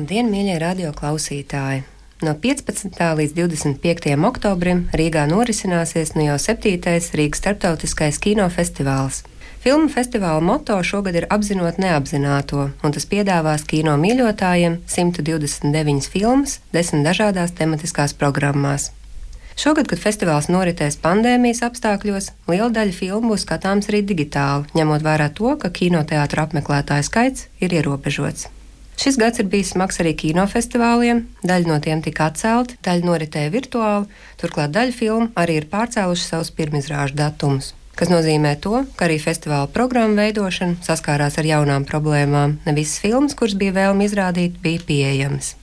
Labdien, 0.00 0.30
mīļie 0.32 0.54
radio 0.56 0.90
klausītāji! 0.96 1.82
No 2.24 2.32
15. 2.40 2.94
līdz 3.18 3.34
25. 3.36 4.14
oktobrim 4.24 4.78
Rīgā 4.96 5.26
norisināsies 5.28 6.14
nu 6.14 6.22
jau 6.24 6.38
7. 6.40 6.78
Rīgas 7.20 7.42
starptautiskais 7.42 8.16
kinofestivāls. 8.24 9.18
Filmu 9.60 9.90
festivāla 9.92 10.40
moto 10.40 10.78
šogad 10.80 11.18
ir 11.20 11.26
apzinot 11.28 11.76
neapzināto, 11.84 12.70
un 12.80 12.94
tas 12.96 13.04
piedāvās 13.10 13.66
kino 13.68 13.98
mīļotājiem 14.00 14.78
129 14.88 16.08
filmas, 16.14 16.54
10 16.72 17.04
dažādās 17.04 17.52
tematiskās 17.58 18.16
programmās. 18.16 18.94
Šogad, 19.52 19.90
kad 19.90 20.00
festivāls 20.00 20.48
noritēs 20.48 20.96
pandēmijas 21.02 21.60
apstākļos, 21.68 22.30
liela 22.48 22.70
daļa 22.78 22.96
filmu 23.02 23.34
būs 23.34 23.44
skatāms 23.44 23.92
arī 23.92 24.00
digitāli, 24.14 24.64
ņemot 24.80 25.04
vērā 25.04 25.28
to, 25.36 25.52
ka 25.60 25.68
kinoteātra 25.68 26.48
apmeklētāju 26.48 27.08
skaits 27.10 27.50
ir 27.60 27.76
ierobežots. 27.76 28.48
Šis 29.00 29.16
gads 29.16 29.40
ir 29.40 29.46
bijis 29.48 29.70
smags 29.72 29.96
arī 30.02 30.10
kinofestivāliem, 30.12 31.22
daļa 31.40 31.70
no 31.70 31.78
tiem 31.80 32.02
tika 32.04 32.26
atcelti, 32.28 32.76
daļa 32.84 33.06
noritēja 33.08 33.52
virtuāli, 33.54 34.10
turklāt 34.36 34.74
daļa 34.74 34.92
filmu 34.92 35.30
arī 35.40 35.56
ir 35.62 35.68
pārcēluši 35.72 36.26
savus 36.26 36.50
pirmizrāžu 36.52 37.16
datumus. 37.16 37.70
Tas 37.96 38.12
nozīmē 38.12 38.52
to, 38.60 38.82
ka 38.96 39.06
arī 39.08 39.16
festivāla 39.20 39.70
programma 39.72 40.26
veidošana 40.26 40.84
saskārās 40.84 41.40
ar 41.40 41.48
jaunām 41.48 41.88
problēmām. 41.88 42.58
Ne 42.66 42.76
visas 42.76 43.00
filmas, 43.00 43.36
kuras 43.36 43.56
bija 43.60 43.72
vēlme 43.78 44.04
izrādīt, 44.04 44.60
bija 44.60 44.84
pieejamas. 44.84 45.54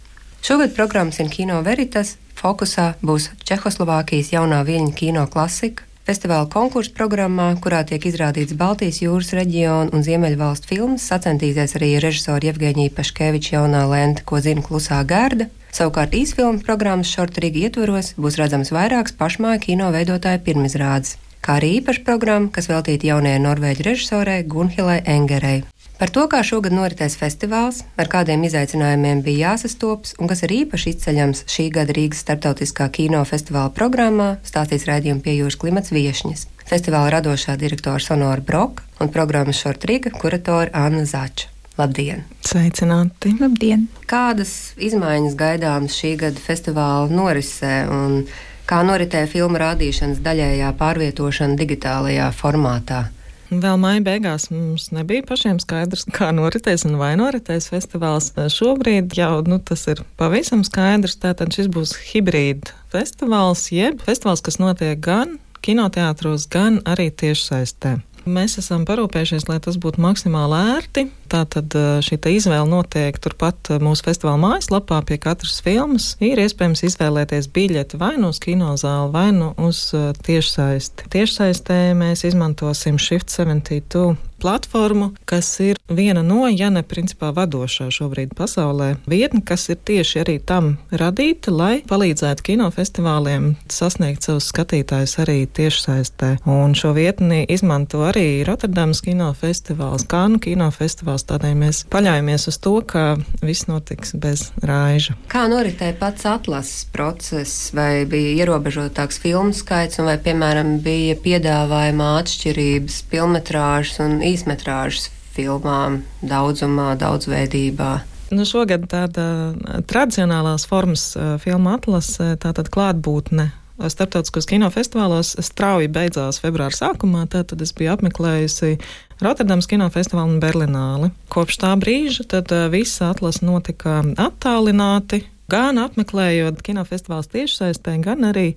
Šogad 0.41 0.73
programmas 0.73 1.21
ir 1.21 1.29
Kino 1.33 1.61
Veritas. 1.65 2.15
Fokusā 2.37 2.91
būs 3.05 3.31
Čehoslovākijas 3.49 4.29
jaunā 4.33 4.59
viļņu 4.65 4.91
kino 4.97 5.23
klasika, 5.33 5.86
Festivāla 6.07 6.47
konkursu 6.47 6.93
programmā, 6.95 7.49
kurā 7.59 7.81
tiek 7.83 8.05
izrādīts 8.07 8.55
Baltijas 8.55 9.01
jūras 9.01 9.33
reģiona 9.35 9.91
un 9.91 10.05
Ziemeļvalstu 10.05 10.69
filmas, 10.69 11.03
sacensties 11.11 11.75
arī 11.75 11.89
režisora 11.99 12.47
Jevgeņija 12.47 12.93
Paškeviča 12.95 13.57
jaunā 13.57 13.81
lenta, 13.91 14.23
ko 14.23 14.39
zina 14.39 14.63
klusā 14.63 15.01
gārda. 15.09 15.49
Savukārt 15.75 16.15
īsfilmu 16.15 16.63
programmas 16.63 17.11
šortrīgi 17.11 17.67
ietvaros 17.67 18.13
būs 18.15 18.39
redzams 18.39 18.71
vairākas 18.71 19.17
pašmāju 19.19 19.65
kino 19.65 19.91
veidotāju 19.91 20.45
pirmizrādes, 20.47 21.17
kā 21.43 21.59
arī 21.59 21.73
īpaša 21.81 22.07
programma, 22.07 22.53
kas 22.55 22.71
veltīta 22.71 23.11
jaunajai 23.11 23.43
norvēģu 23.43 23.89
režisorei 23.89 24.45
Gunhilai 24.47 25.01
Engerei. 25.03 25.65
Par 25.97 26.11
to, 26.13 26.27
kā 26.29 26.43
šogad 26.45 26.75
noritēs 26.77 27.15
festivāls, 27.17 27.79
ar 27.97 28.09
kādiem 28.11 28.43
izaicinājumiem 28.45 29.23
bija 29.25 29.53
jāsastopas 29.55 30.13
un 30.21 30.29
kas 30.29 30.43
ir 30.45 30.53
īpaši 30.59 30.91
izceļams 30.93 31.41
šī 31.49 31.65
gada 31.73 31.95
Rīgas 31.97 32.21
starptautiskā 32.21 32.85
kino 32.93 33.23
festivāla 33.25 33.71
programmā, 33.73 34.35
stāstīs 34.45 34.85
raidījuma 34.85 35.25
piejūras 35.25 35.57
klimats 35.57 35.93
viešņas. 35.95 36.45
Festivāla 36.69 37.15
radošā 37.15 37.57
direktora 37.57 38.03
Sonora 38.03 38.45
Broka 38.45 38.85
un 39.01 39.09
programmas 39.09 39.57
Šortriga 39.57 40.13
kuratora 40.13 40.69
Anna 40.85 41.01
Zača. 41.09 41.49
Labdien! 41.81 42.27
Sveicināti! 42.45 43.33
Labdien! 43.41 43.89
Kādas 44.05 44.77
izmaiņas 44.77 45.33
gaidāmas 45.37 45.97
šī 45.97 46.13
gada 46.21 46.41
festivāla 46.45 47.09
norisē 47.09 47.75
un 47.89 48.23
kā 48.69 48.85
noritēja 48.85 49.33
filmu 49.33 49.57
rādīšanas 49.65 50.21
daļējā 50.21 50.73
pārvietošana 50.77 51.57
digitālajā 51.57 52.33
formātā? 52.37 53.07
Vēl 53.47 53.77
maija 53.79 54.01
beigās 54.03 54.49
mums 54.51 54.89
nebija 54.91 55.23
pašiem 55.27 55.61
skaidrs, 55.63 56.03
kā 56.17 56.33
noritēs 56.35 56.83
un 56.89 56.97
vai 56.99 57.13
noritēs 57.19 57.69
festivāls. 57.71 58.33
Šobrīd 58.35 59.15
jau 59.15 59.39
nu, 59.47 59.61
tas 59.63 59.87
ir 59.91 60.03
pavisam 60.19 60.65
skaidrs. 60.67 61.15
Tātad 61.23 61.55
šis 61.55 61.71
būs 61.71 61.95
hibrīda 62.09 62.75
festivāls, 62.91 63.69
jeb 63.71 64.03
festivāls, 64.03 64.43
kas 64.43 64.59
notiek 64.59 64.99
gan 64.99 65.37
kinoteātros, 65.63 66.49
gan 66.51 66.81
arī 66.87 67.09
tiešsaistē. 67.11 67.97
Mēs 68.27 68.57
esam 68.59 68.83
parūpējušies, 68.87 69.47
lai 69.47 69.57
tas 69.63 69.77
būtu 69.79 70.01
maksimāli 70.03 70.59
ērti. 70.75 71.05
Tātad 71.31 71.73
šī 72.03 72.19
izvēle 72.35 72.67
notiek 72.69 73.15
turpat 73.23 73.71
mūsu 73.83 74.03
festivāla 74.07 74.39
mājaslapā. 74.43 74.99
Pie 75.07 75.17
katras 75.23 75.61
filmas 75.63 76.13
ir 76.23 76.39
iespējams 76.43 76.83
izvēlēties 76.89 77.49
biļeti 77.55 77.99
vai 77.99 78.15
nu 78.19 78.31
uz 78.33 78.41
kinozāli, 78.43 79.11
vai 79.15 79.27
nu 79.35 79.53
uz 79.57 79.87
tiešsaisti. 80.27 81.07
Tiešsaistē 81.15 81.81
mēs 81.97 82.27
izmantosim 82.27 82.99
Shift 83.01 83.31
72 83.33 84.15
platformu, 84.41 85.11
kas 85.25 85.49
ir 85.63 85.79
viena 85.89 86.23
no, 86.23 86.47
ja 86.51 86.69
ne 86.73 86.83
principā 86.83 87.31
vadošā 87.35 87.89
šobrīd 87.93 88.35
pasaulē 88.37 88.93
vietne, 89.09 89.41
kas 89.45 89.69
ir 89.71 89.79
tieši 89.87 90.21
arī 90.23 90.37
tam 90.39 90.75
radīta, 90.91 91.51
lai 91.53 91.81
palīdzētu 91.87 92.45
kinofestivāliem 92.51 93.53
sasniegt 93.71 94.27
savus 94.27 94.49
skatītājus 94.51 95.17
arī 95.23 95.39
tiešsaistē. 95.47 96.33
Un 96.47 96.75
šo 96.77 96.93
vietni 96.97 97.43
izmanto 97.49 98.03
arī 98.07 98.43
Rotterdamas 98.47 99.01
kinofestivāls, 99.05 100.07
Kānu 100.07 100.39
kinofestivāls, 100.43 101.25
tādēļ 101.27 101.55
mēs 101.59 101.83
paļaujamies 101.91 102.47
uz 102.51 102.59
to, 102.63 102.75
ka 102.87 103.05
viss 103.41 103.67
notiks 103.67 104.13
bez 104.15 104.47
rāža. 104.63 105.17
Kā 105.31 105.47
noritēja 105.51 105.97
pats 105.99 106.27
atlases 106.29 106.85
process, 106.93 107.71
vai 107.75 108.05
bija 108.09 108.35
ierobežotāks 108.43 109.19
filmu 109.23 109.55
skaits, 109.55 109.99
un 110.01 110.11
vai, 110.11 110.17
piemēram, 110.23 110.77
bija 110.83 111.17
piedāvājumā 111.23 112.11
atšķirības 112.21 113.01
filmetrāžas 113.11 114.01
un 114.05 114.19
īsmetrāžas 114.31 115.09
filmām, 115.37 116.01
daudzumā, 116.25 116.95
daudzveidībā. 116.99 117.91
Nu, 118.33 118.43
šogad 118.43 118.89
tāda 118.91 119.53
tradicionālās 119.87 120.65
formas 120.67 121.13
filmu 121.43 121.71
atlase, 121.77 122.33
tātad 122.43 122.67
klātbūtne 122.73 123.51
starptautiskos 123.77 124.47
kinofestivālos 124.49 125.35
strauji 125.45 125.87
beidzās 125.93 126.41
februāra 126.41 126.73
sākumā. 126.75 127.27
Tad 127.29 127.53
es 127.61 127.73
biju 127.77 127.93
apmeklējusi 127.93 128.77
Rotterdamas 129.21 129.69
kinofestivālu 129.69 130.35
un 130.35 130.41
Berlināli. 130.41 131.11
Kopš 131.33 131.61
tā 131.63 131.71
brīža 131.79 132.25
tad 132.33 132.51
visa 132.73 133.11
atlase 133.13 133.45
notika 133.45 134.01
attālināti 134.17 135.23
gan 135.51 135.79
apmeklējot 135.81 136.61
kinofestivālus 136.65 137.29
tiešsaistē, 137.31 137.95
gan 138.03 138.27
arī 138.29 138.47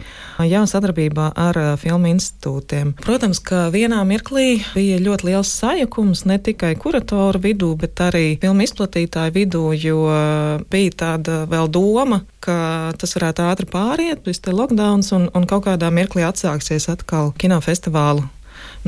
jau 0.50 0.62
sadarbībā 0.68 1.30
ar 1.38 1.58
filmu 1.80 2.10
institūtiem. 2.10 2.94
Protams, 3.00 3.42
ka 3.42 3.68
vienā 3.74 4.02
mirklī 4.08 4.60
bija 4.74 4.98
ļoti 5.02 5.30
liels 5.30 5.52
sajukums 5.60 6.24
ne 6.30 6.40
tikai 6.42 6.74
kuratoru 6.80 7.42
vidū, 7.42 7.72
bet 7.80 8.02
arī 8.10 8.24
filmu 8.42 8.66
izplatītāju 8.66 9.36
vidū, 9.36 9.64
jo 9.78 10.02
bija 10.72 10.96
tāda 11.04 11.44
vēl 11.50 11.70
doma, 11.70 12.22
ka 12.42 12.92
tas 12.98 13.14
varētu 13.16 13.46
ātri 13.46 13.70
pāriet, 13.70 14.26
šis 14.26 14.44
te 14.46 14.54
lockdowns, 14.56 15.12
un, 15.16 15.28
un 15.36 15.46
kaut 15.48 15.68
kādā 15.68 15.92
mirklī 15.94 16.26
atsāksies 16.26 16.90
atkal 16.92 17.34
kinofestivālu 17.38 18.26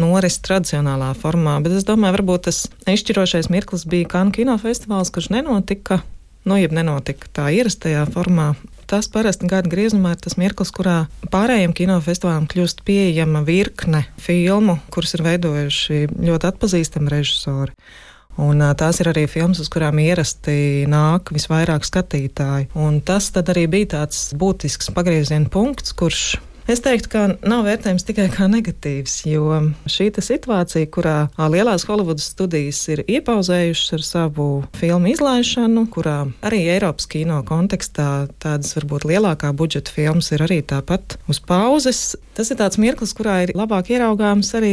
noris 0.00 0.38
tradicionālā 0.44 1.12
formā, 1.18 1.58
bet 1.64 1.76
es 1.76 1.86
domāju, 1.88 2.16
varbūt 2.18 2.48
tas 2.48 2.64
izšķirošais 2.88 3.50
mirklis 3.52 3.84
bija 3.88 4.08
Kanu 4.14 4.32
kinofestivāls, 4.34 5.12
kurš 5.12 5.30
nenotika 5.34 6.00
nu, 6.48 6.58
jeb 6.58 6.74
nenotika 6.76 7.30
tā 7.40 7.48
ierastajā 7.54 8.04
formā. 8.12 8.52
Tas 8.90 9.08
parasti 9.08 9.48
gada 9.48 9.70
griezumā 9.72 10.12
ir 10.12 10.20
tas 10.20 10.36
mirklis, 10.36 10.72
kurā 10.74 11.06
pārējiem 11.32 11.72
kinofestivāliem 11.76 12.48
kļūst 12.50 12.82
pieejama 12.84 13.40
virkne 13.46 14.04
filmu, 14.20 14.76
kuras 14.92 15.16
ir 15.16 15.24
veidojuši 15.24 16.00
ļoti 16.12 16.50
atpazīstami 16.50 17.12
režisori. 17.14 17.72
Un, 18.40 18.62
tās 18.80 19.00
ir 19.00 19.10
arī 19.10 19.26
filmas, 19.28 19.60
uz 19.60 19.68
kurām 19.72 19.98
ierasti 20.00 20.84
nāk 20.88 21.34
visvairāk 21.36 21.84
skatītāji. 21.84 22.70
Un 22.80 23.00
tas 23.04 23.28
arī 23.42 23.66
bija 23.68 23.90
tāds 23.98 24.30
būtisks 24.36 24.92
pagrieziena 24.96 25.52
punkts, 25.52 25.92
kurš 25.96 26.38
Es 26.70 26.78
teiktu, 26.78 27.08
ka 27.10 27.22
nav 27.42 27.64
vērtējums 27.66 28.04
tikai 28.06 28.28
kā 28.30 28.46
negatīvs, 28.50 29.16
jo 29.26 29.56
šī 29.90 30.12
situācija, 30.22 30.86
kurā 30.94 31.16
lielās 31.50 31.86
Holivudas 31.88 32.28
studijas 32.30 32.78
ir 32.92 33.02
iepauzējušas 33.02 33.96
ar 33.96 34.04
savu 34.06 34.46
filmu 34.78 35.10
izlaišanu, 35.10 35.88
kurā 35.90 36.20
arī 36.46 36.62
Eiropas 36.76 37.08
kino 37.10 37.40
kontekstā 37.48 38.28
tādas 38.42 38.76
varbūt 38.78 39.08
lielākā 39.10 39.50
budžeta 39.58 39.90
filmas 39.90 40.30
ir 40.30 40.44
arī 40.46 40.60
tāpat 40.62 41.18
uz 41.26 41.42
pauzes. 41.42 42.12
Tas 42.32 42.48
ir 42.48 42.56
tāds 42.56 42.78
mirklis, 42.80 43.12
kurā 43.12 43.42
ir 43.44 43.52
labāk 43.58 43.90
ieraugāms 43.92 44.54
arī 44.56 44.72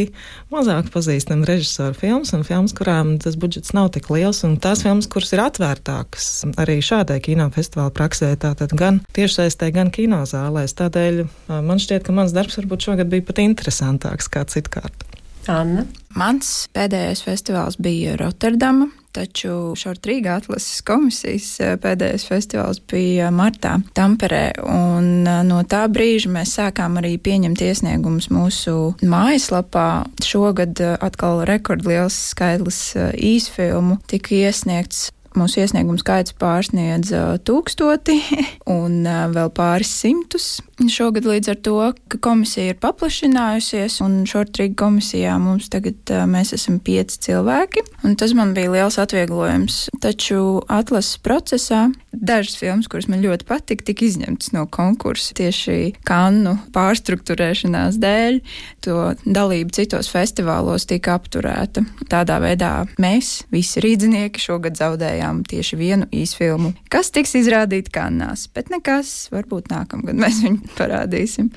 mazāk 0.53 0.93
pazīstami 0.93 1.43
režisoru 1.49 1.97
filmas 1.97 2.31
un 2.37 2.45
filmas, 2.47 2.71
kurām 2.77 3.17
tas 3.19 3.35
budžets 3.39 3.73
nav 3.75 3.89
tik 3.97 4.07
liels, 4.13 4.45
un 4.47 4.55
tās 4.61 4.85
filmas, 4.85 5.09
kuras 5.11 5.33
ir 5.35 5.41
atvērtākas 5.43 6.29
arī 6.61 6.77
šādai 6.85 7.19
kinofestivāla 7.25 7.91
praksē, 7.97 8.31
tātad 8.39 8.77
gan 8.79 9.01
tiešsaistē, 9.17 9.73
gan 9.75 9.91
kinozālēs. 9.91 10.77
Tādēļ 10.79 11.25
man 11.67 11.78
man 11.79 11.85
šķiet, 11.85 12.03
ka 12.03 12.15
mans 12.15 12.35
darbs 12.35 12.59
varbūt 12.59 12.89
šogad 12.89 13.11
bija 13.11 13.23
pat 13.29 13.39
interesantāks 13.39 14.27
kā 14.31 14.43
citkārt. 14.51 15.05
Anna. 15.49 15.85
Mans 16.19 16.67
pēdējais 16.75 17.23
festivāls 17.25 17.79
bija 17.79 18.17
Rotterdama. 18.19 18.89
taču 19.09 19.73
Šortrīga 19.79 20.35
atlases 20.37 20.83
komisijas 20.85 21.47
pēdējais 21.81 22.27
festivāls 22.29 22.77
bija 22.91 23.31
martā 23.33 23.79
Tamperē, 23.97 24.61
un 24.61 25.23
no 25.25 25.63
tā 25.65 25.87
brīža 25.89 26.29
mēs 26.29 26.53
sākām 26.59 26.99
arī 27.01 27.15
pieņemt 27.17 27.63
iesniegumus 27.65 28.29
mūsu 28.29 28.75
mājaslapā. 29.01 30.05
Šogad 30.21 30.77
atkal 30.99 31.41
rekordliels 31.49 32.19
skaitlis 32.35 32.83
īsfilmu 33.17 33.97
tika 34.07 34.35
iesniegts 34.43 35.07
Mūsu 35.37 35.61
iesniegumu 35.61 35.99
skaits 36.01 36.33
pārsniedz 36.41 37.11
tūkstoti 37.45 38.17
un 38.79 39.03
vēl 39.05 39.51
pāris 39.55 39.91
simtus. 40.01 40.57
Šogad 40.87 41.25
līdz 41.27 41.49
ar 41.51 41.57
to, 41.59 41.77
ka 42.07 42.17
komisija 42.23 42.71
ir 42.71 42.77
paplašinājusies, 42.79 43.97
un 44.05 44.21
šortrīga 44.29 44.77
komisijā 44.79 45.33
mums 45.41 45.67
tagad 45.71 46.11
mēs 46.31 46.53
esam 46.55 46.77
pieci 46.79 47.17
cilvēki, 47.27 47.83
un 48.07 48.15
tas 48.19 48.31
man 48.37 48.53
bija 48.55 48.71
liels 48.71 48.95
atvieglojums. 49.01 49.89
Taču 49.99 50.61
atlases 50.71 51.19
procesā 51.19 51.89
dažas 52.13 52.55
filmas, 52.59 52.87
kuras 52.87 53.09
man 53.11 53.19
ļoti 53.23 53.47
patika, 53.49 53.89
tika 53.89 54.05
izņemtas 54.07 54.53
no 54.55 54.63
konkursa 54.71 55.35
tieši 55.37 55.99
kannu 56.07 56.55
pārstruktūrēšanās 56.75 57.99
dēļ. 57.99 58.39
To 58.87 59.11
dalība 59.25 59.75
citos 59.75 60.09
festivālos 60.13 60.87
tika 60.89 61.17
apturēta. 61.19 61.83
Tādā 62.09 62.39
veidā 62.43 62.71
mēs, 63.01 63.43
visi 63.51 63.83
rīdzinieki, 63.83 64.41
šogad 64.41 64.79
zaudējām 64.79 65.43
tieši 65.49 65.79
vienu 65.79 66.09
īsfilmu, 66.15 66.73
kas 66.91 67.11
tiks 67.15 67.35
izrādīta 67.41 67.99
kannās, 67.99 68.47
bet 68.55 68.71
nekas, 68.71 69.27
varbūt 69.35 69.69
nākamgad 69.75 70.17
mēs 70.23 70.41
viņu 70.47 70.68
parādīsim. 70.77 71.51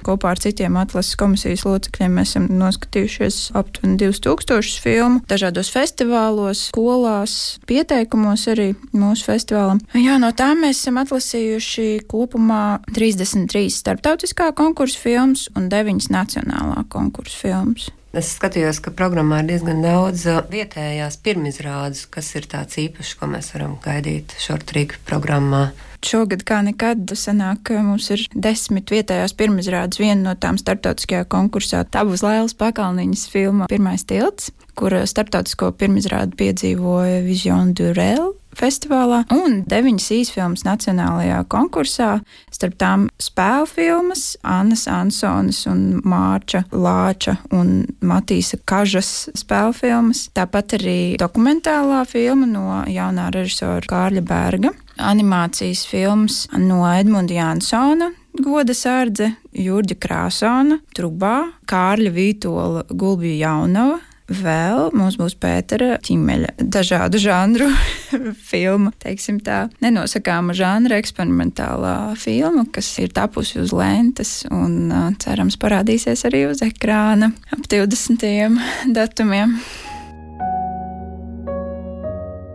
Kopā 0.00 0.30
ar 0.32 0.40
citiem 0.40 0.78
atlases 0.80 1.16
komisijas 1.20 1.66
locekļiem 1.66 2.14
mēs 2.16 2.32
esam 2.32 2.46
noskatījušies 2.56 3.40
aptuveni 3.60 3.98
2000 4.00 4.80
filmu 4.80 5.20
dažādos 5.28 5.68
festivālos, 5.74 6.64
skolās, 6.70 7.34
pieteikumos 7.68 8.46
arī 8.54 8.70
mūsu 8.96 9.28
festivālam. 9.28 9.82
Jā, 9.92 10.16
no 10.22 10.32
tām 10.36 10.64
mēs 10.64 10.80
esam 10.80 11.02
atlasījuši 11.04 11.88
kopumā 12.08 12.80
33 12.96 13.68
starptautiskā 13.76 14.50
konkursa 14.56 15.04
filmas 15.04 15.48
un 15.52 15.68
9 15.72 16.08
nacionālā 16.14 16.86
konkursa 16.88 17.44
filmas. 17.44 17.90
Es 18.10 18.32
skatījos, 18.34 18.80
ka 18.82 18.90
programmā 18.90 19.44
ir 19.44 19.52
diezgan 19.52 19.84
daudz 19.84 20.24
uh, 20.26 20.40
vietējās 20.50 21.20
pirmizrādes, 21.22 22.08
kas 22.10 22.32
ir 22.34 22.48
tāds 22.50 22.80
īpašs, 22.82 23.12
ko 23.20 23.28
mēs 23.30 23.52
varam 23.54 23.76
gaidīt 23.84 24.34
šortrīga 24.42 24.98
programmā. 25.06 25.68
Šogad, 26.02 26.42
kā 26.48 26.58
nekad, 26.66 27.12
sanāk, 27.14 27.70
mums 27.84 28.08
ir 28.10 28.24
desmit 28.34 28.90
vietējās 28.90 29.36
pirmizrādes. 29.38 30.00
Viena 30.02 30.24
no 30.24 30.34
tām 30.34 30.58
starptautiskajā 30.58 31.28
konkursā 31.30 31.84
tā 31.86 32.02
būs 32.08 32.24
Lailas 32.26 32.56
Pakalniņas 32.58 33.26
filma 33.30 33.68
Pirmais 33.70 34.02
tilts, 34.08 34.50
kur 34.80 34.96
starptautisko 35.04 35.74
pirmizrādi 35.76 36.38
piedzīvoja 36.40 37.20
Vision 37.26 37.74
Durel 37.76 38.32
festivālā 38.56 39.22
un 39.34 39.60
deviņas 39.70 40.08
īsfilmas 40.16 40.64
nacionālajā 40.66 41.38
konkursā. 41.52 42.10
Starp 42.50 42.76
tām 42.80 43.06
spēļu 43.22 43.68
filmas 43.70 44.24
Annas 44.42 44.86
Ansonas 44.90 45.62
un 45.70 46.00
Mārča 46.02 46.64
Lāča 46.72 47.36
un 47.56 47.86
Matīsa 48.02 48.58
Kažas 48.68 49.30
spēļu 49.38 49.76
filmas. 49.78 50.26
Tāpat 50.36 50.76
arī 50.80 50.98
dokumentālā 51.20 52.02
filma 52.10 52.48
no 52.50 52.82
jaunā 52.90 53.30
režisora 53.36 53.86
Kārļa 53.90 54.24
Berga 54.26 54.74
animācijas 55.00 55.86
filmas 55.88 56.42
no 56.58 56.82
Edmunda 56.92 57.34
Jansona, 57.34 58.10
Goda 58.40 58.74
sārdze, 58.76 59.32
Jurģa 59.56 59.96
Krāsona, 59.98 60.78
Trubā, 60.94 61.50
Kārļa 61.70 62.12
Vītola, 62.14 62.84
Gulbija 62.90 63.48
Jaunava. 63.48 63.98
Vēl 64.30 64.92
mums 64.94 65.16
būs 65.18 65.34
Pētera 65.42 65.96
ķīmeļa 66.06 66.52
dažādu 66.62 67.18
žanru 67.18 67.66
filma, 68.50 68.92
teiksim 69.02 69.40
tā, 69.42 69.64
nenosakāma 69.82 70.54
žanra 70.54 71.00
eksperimentālā 71.02 72.14
filma, 72.20 72.62
kas 72.70 72.92
ir 73.02 73.10
tapusi 73.16 73.58
uz 73.58 73.74
lentes 73.74 74.44
un 74.54 74.92
cerams 75.18 75.58
parādīsies 75.58 76.22
arī 76.30 76.44
uz 76.46 76.62
ekrāna 76.62 77.32
ap 77.50 77.66
20. 77.66 78.22
datumiem. 78.98 79.56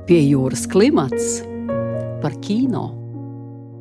Pie 0.08 0.22
jūras 0.22 0.64
klimats 0.72 1.42
par 2.24 2.38
kino. 2.46 2.94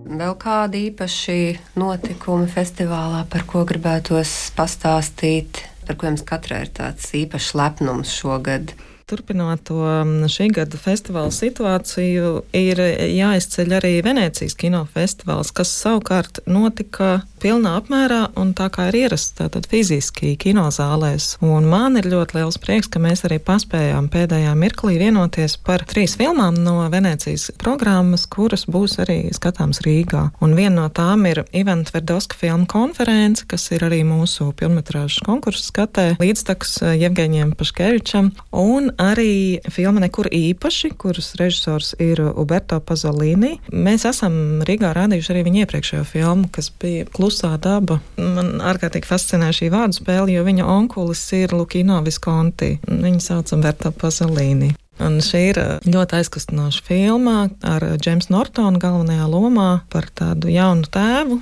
Vēl 0.04 0.34
kādi 0.40 0.88
īpaši 0.90 1.38
notikumi 1.78 2.50
festivālā, 2.50 3.22
par 3.30 3.46
ko 3.48 3.62
gribētos 3.68 4.34
pastāstīt, 4.56 5.62
par 5.86 5.98
jums 6.10 6.24
katrai 6.26 6.64
ir 6.66 6.72
tāds 6.76 7.12
īpašs 7.16 7.54
lepnums 7.58 8.12
šogad? 8.14 8.74
Turpinot 9.04 9.60
to 9.68 9.84
šī 10.32 10.48
gada 10.56 10.78
festivāla 10.80 11.32
situāciju, 11.34 12.30
ir 12.56 12.80
jāizceļ 13.12 13.76
arī 13.76 13.92
Venecijas 14.04 14.56
kinofestivāls, 14.56 15.52
kas 15.52 15.72
savukārt 15.82 16.40
notika 16.48 17.18
pilnā 17.44 17.74
apmērā 17.76 18.30
un 18.40 18.54
tā 18.56 18.70
kā 18.72 18.86
ir 18.88 18.96
ierasts, 19.02 19.34
tātad 19.36 19.68
fiziski 19.68 20.32
kinozālēs. 20.40 21.34
Un 21.44 21.68
man 21.68 21.98
ir 22.00 22.08
ļoti 22.08 22.38
liels 22.38 22.56
prieks, 22.62 22.88
ka 22.88 23.02
mēs 23.04 23.26
arī 23.28 23.36
paspējām 23.44 24.08
pēdējā 24.14 24.54
mirklī 24.56 24.96
vienoties 25.02 25.58
par 25.60 25.84
trīs 25.90 26.16
filmām 26.16 26.56
no 26.64 26.78
Venecijas 26.88 27.50
programmas, 27.60 28.24
kuras 28.24 28.64
būs 28.64 28.96
arī 29.04 29.18
skatāms 29.36 29.82
Rīgā. 29.84 30.30
Un 30.40 30.56
viena 30.56 30.78
no 30.78 30.88
tām 30.88 31.26
ir 31.28 31.42
Ivana 31.52 31.84
Tverdovska 31.84 32.40
filmu 32.40 32.64
konference, 32.72 33.44
kas 33.44 33.68
ir 33.76 33.84
arī 33.84 34.00
mūsu 34.08 34.48
pilnmetrāžas 34.56 35.20
konkursu 35.28 35.68
skatē, 35.68 36.06
līdztekus 36.24 36.78
Jevgeņiem 36.96 37.52
Paškevičam. 37.60 38.32
Un 38.56 38.93
arī 39.00 39.60
filma 39.72 40.02
Nekur 40.04 40.28
īpaši, 40.32 40.92
kuras 41.00 41.32
režisors 41.40 41.94
ir 42.02 42.20
Uberto 42.34 42.80
Pazolini. 42.84 43.56
Mēs 43.72 44.06
esam 44.08 44.62
Rīgā 44.66 44.92
rādījuši 44.96 45.34
arī 45.34 45.44
viņa 45.48 45.64
iepriekšējo 45.64 46.04
filmu, 46.08 46.50
kas 46.54 46.70
bija 46.82 47.08
Klusā 47.14 47.54
daba. 47.62 48.00
Man 48.18 48.58
ārkārtīgi 48.64 49.08
fascinē 49.08 49.50
šī 49.54 49.70
vārdu 49.74 50.00
spēle, 50.00 50.32
jo 50.34 50.44
viņa 50.46 50.68
onkulis 50.76 51.24
ir 51.36 51.56
Lukino 51.56 52.00
Viskonti. 52.04 52.76
Viņu 52.88 53.22
sauc 53.24 53.54
Uberto 53.56 53.94
Pazolini. 53.94 54.74
Un 55.02 55.18
šī 55.24 55.40
ir 55.50 55.58
ļoti 55.90 56.20
aizkustinoša 56.20 56.84
filma 56.86 57.48
ar 57.66 57.86
Džeimsu 57.98 58.30
Nortonu 58.30 58.78
galvenajā 58.82 59.26
lomā 59.26 59.70
par 59.90 60.06
tādu 60.14 60.52
jaunu 60.54 60.86
tēvu, 60.86 61.40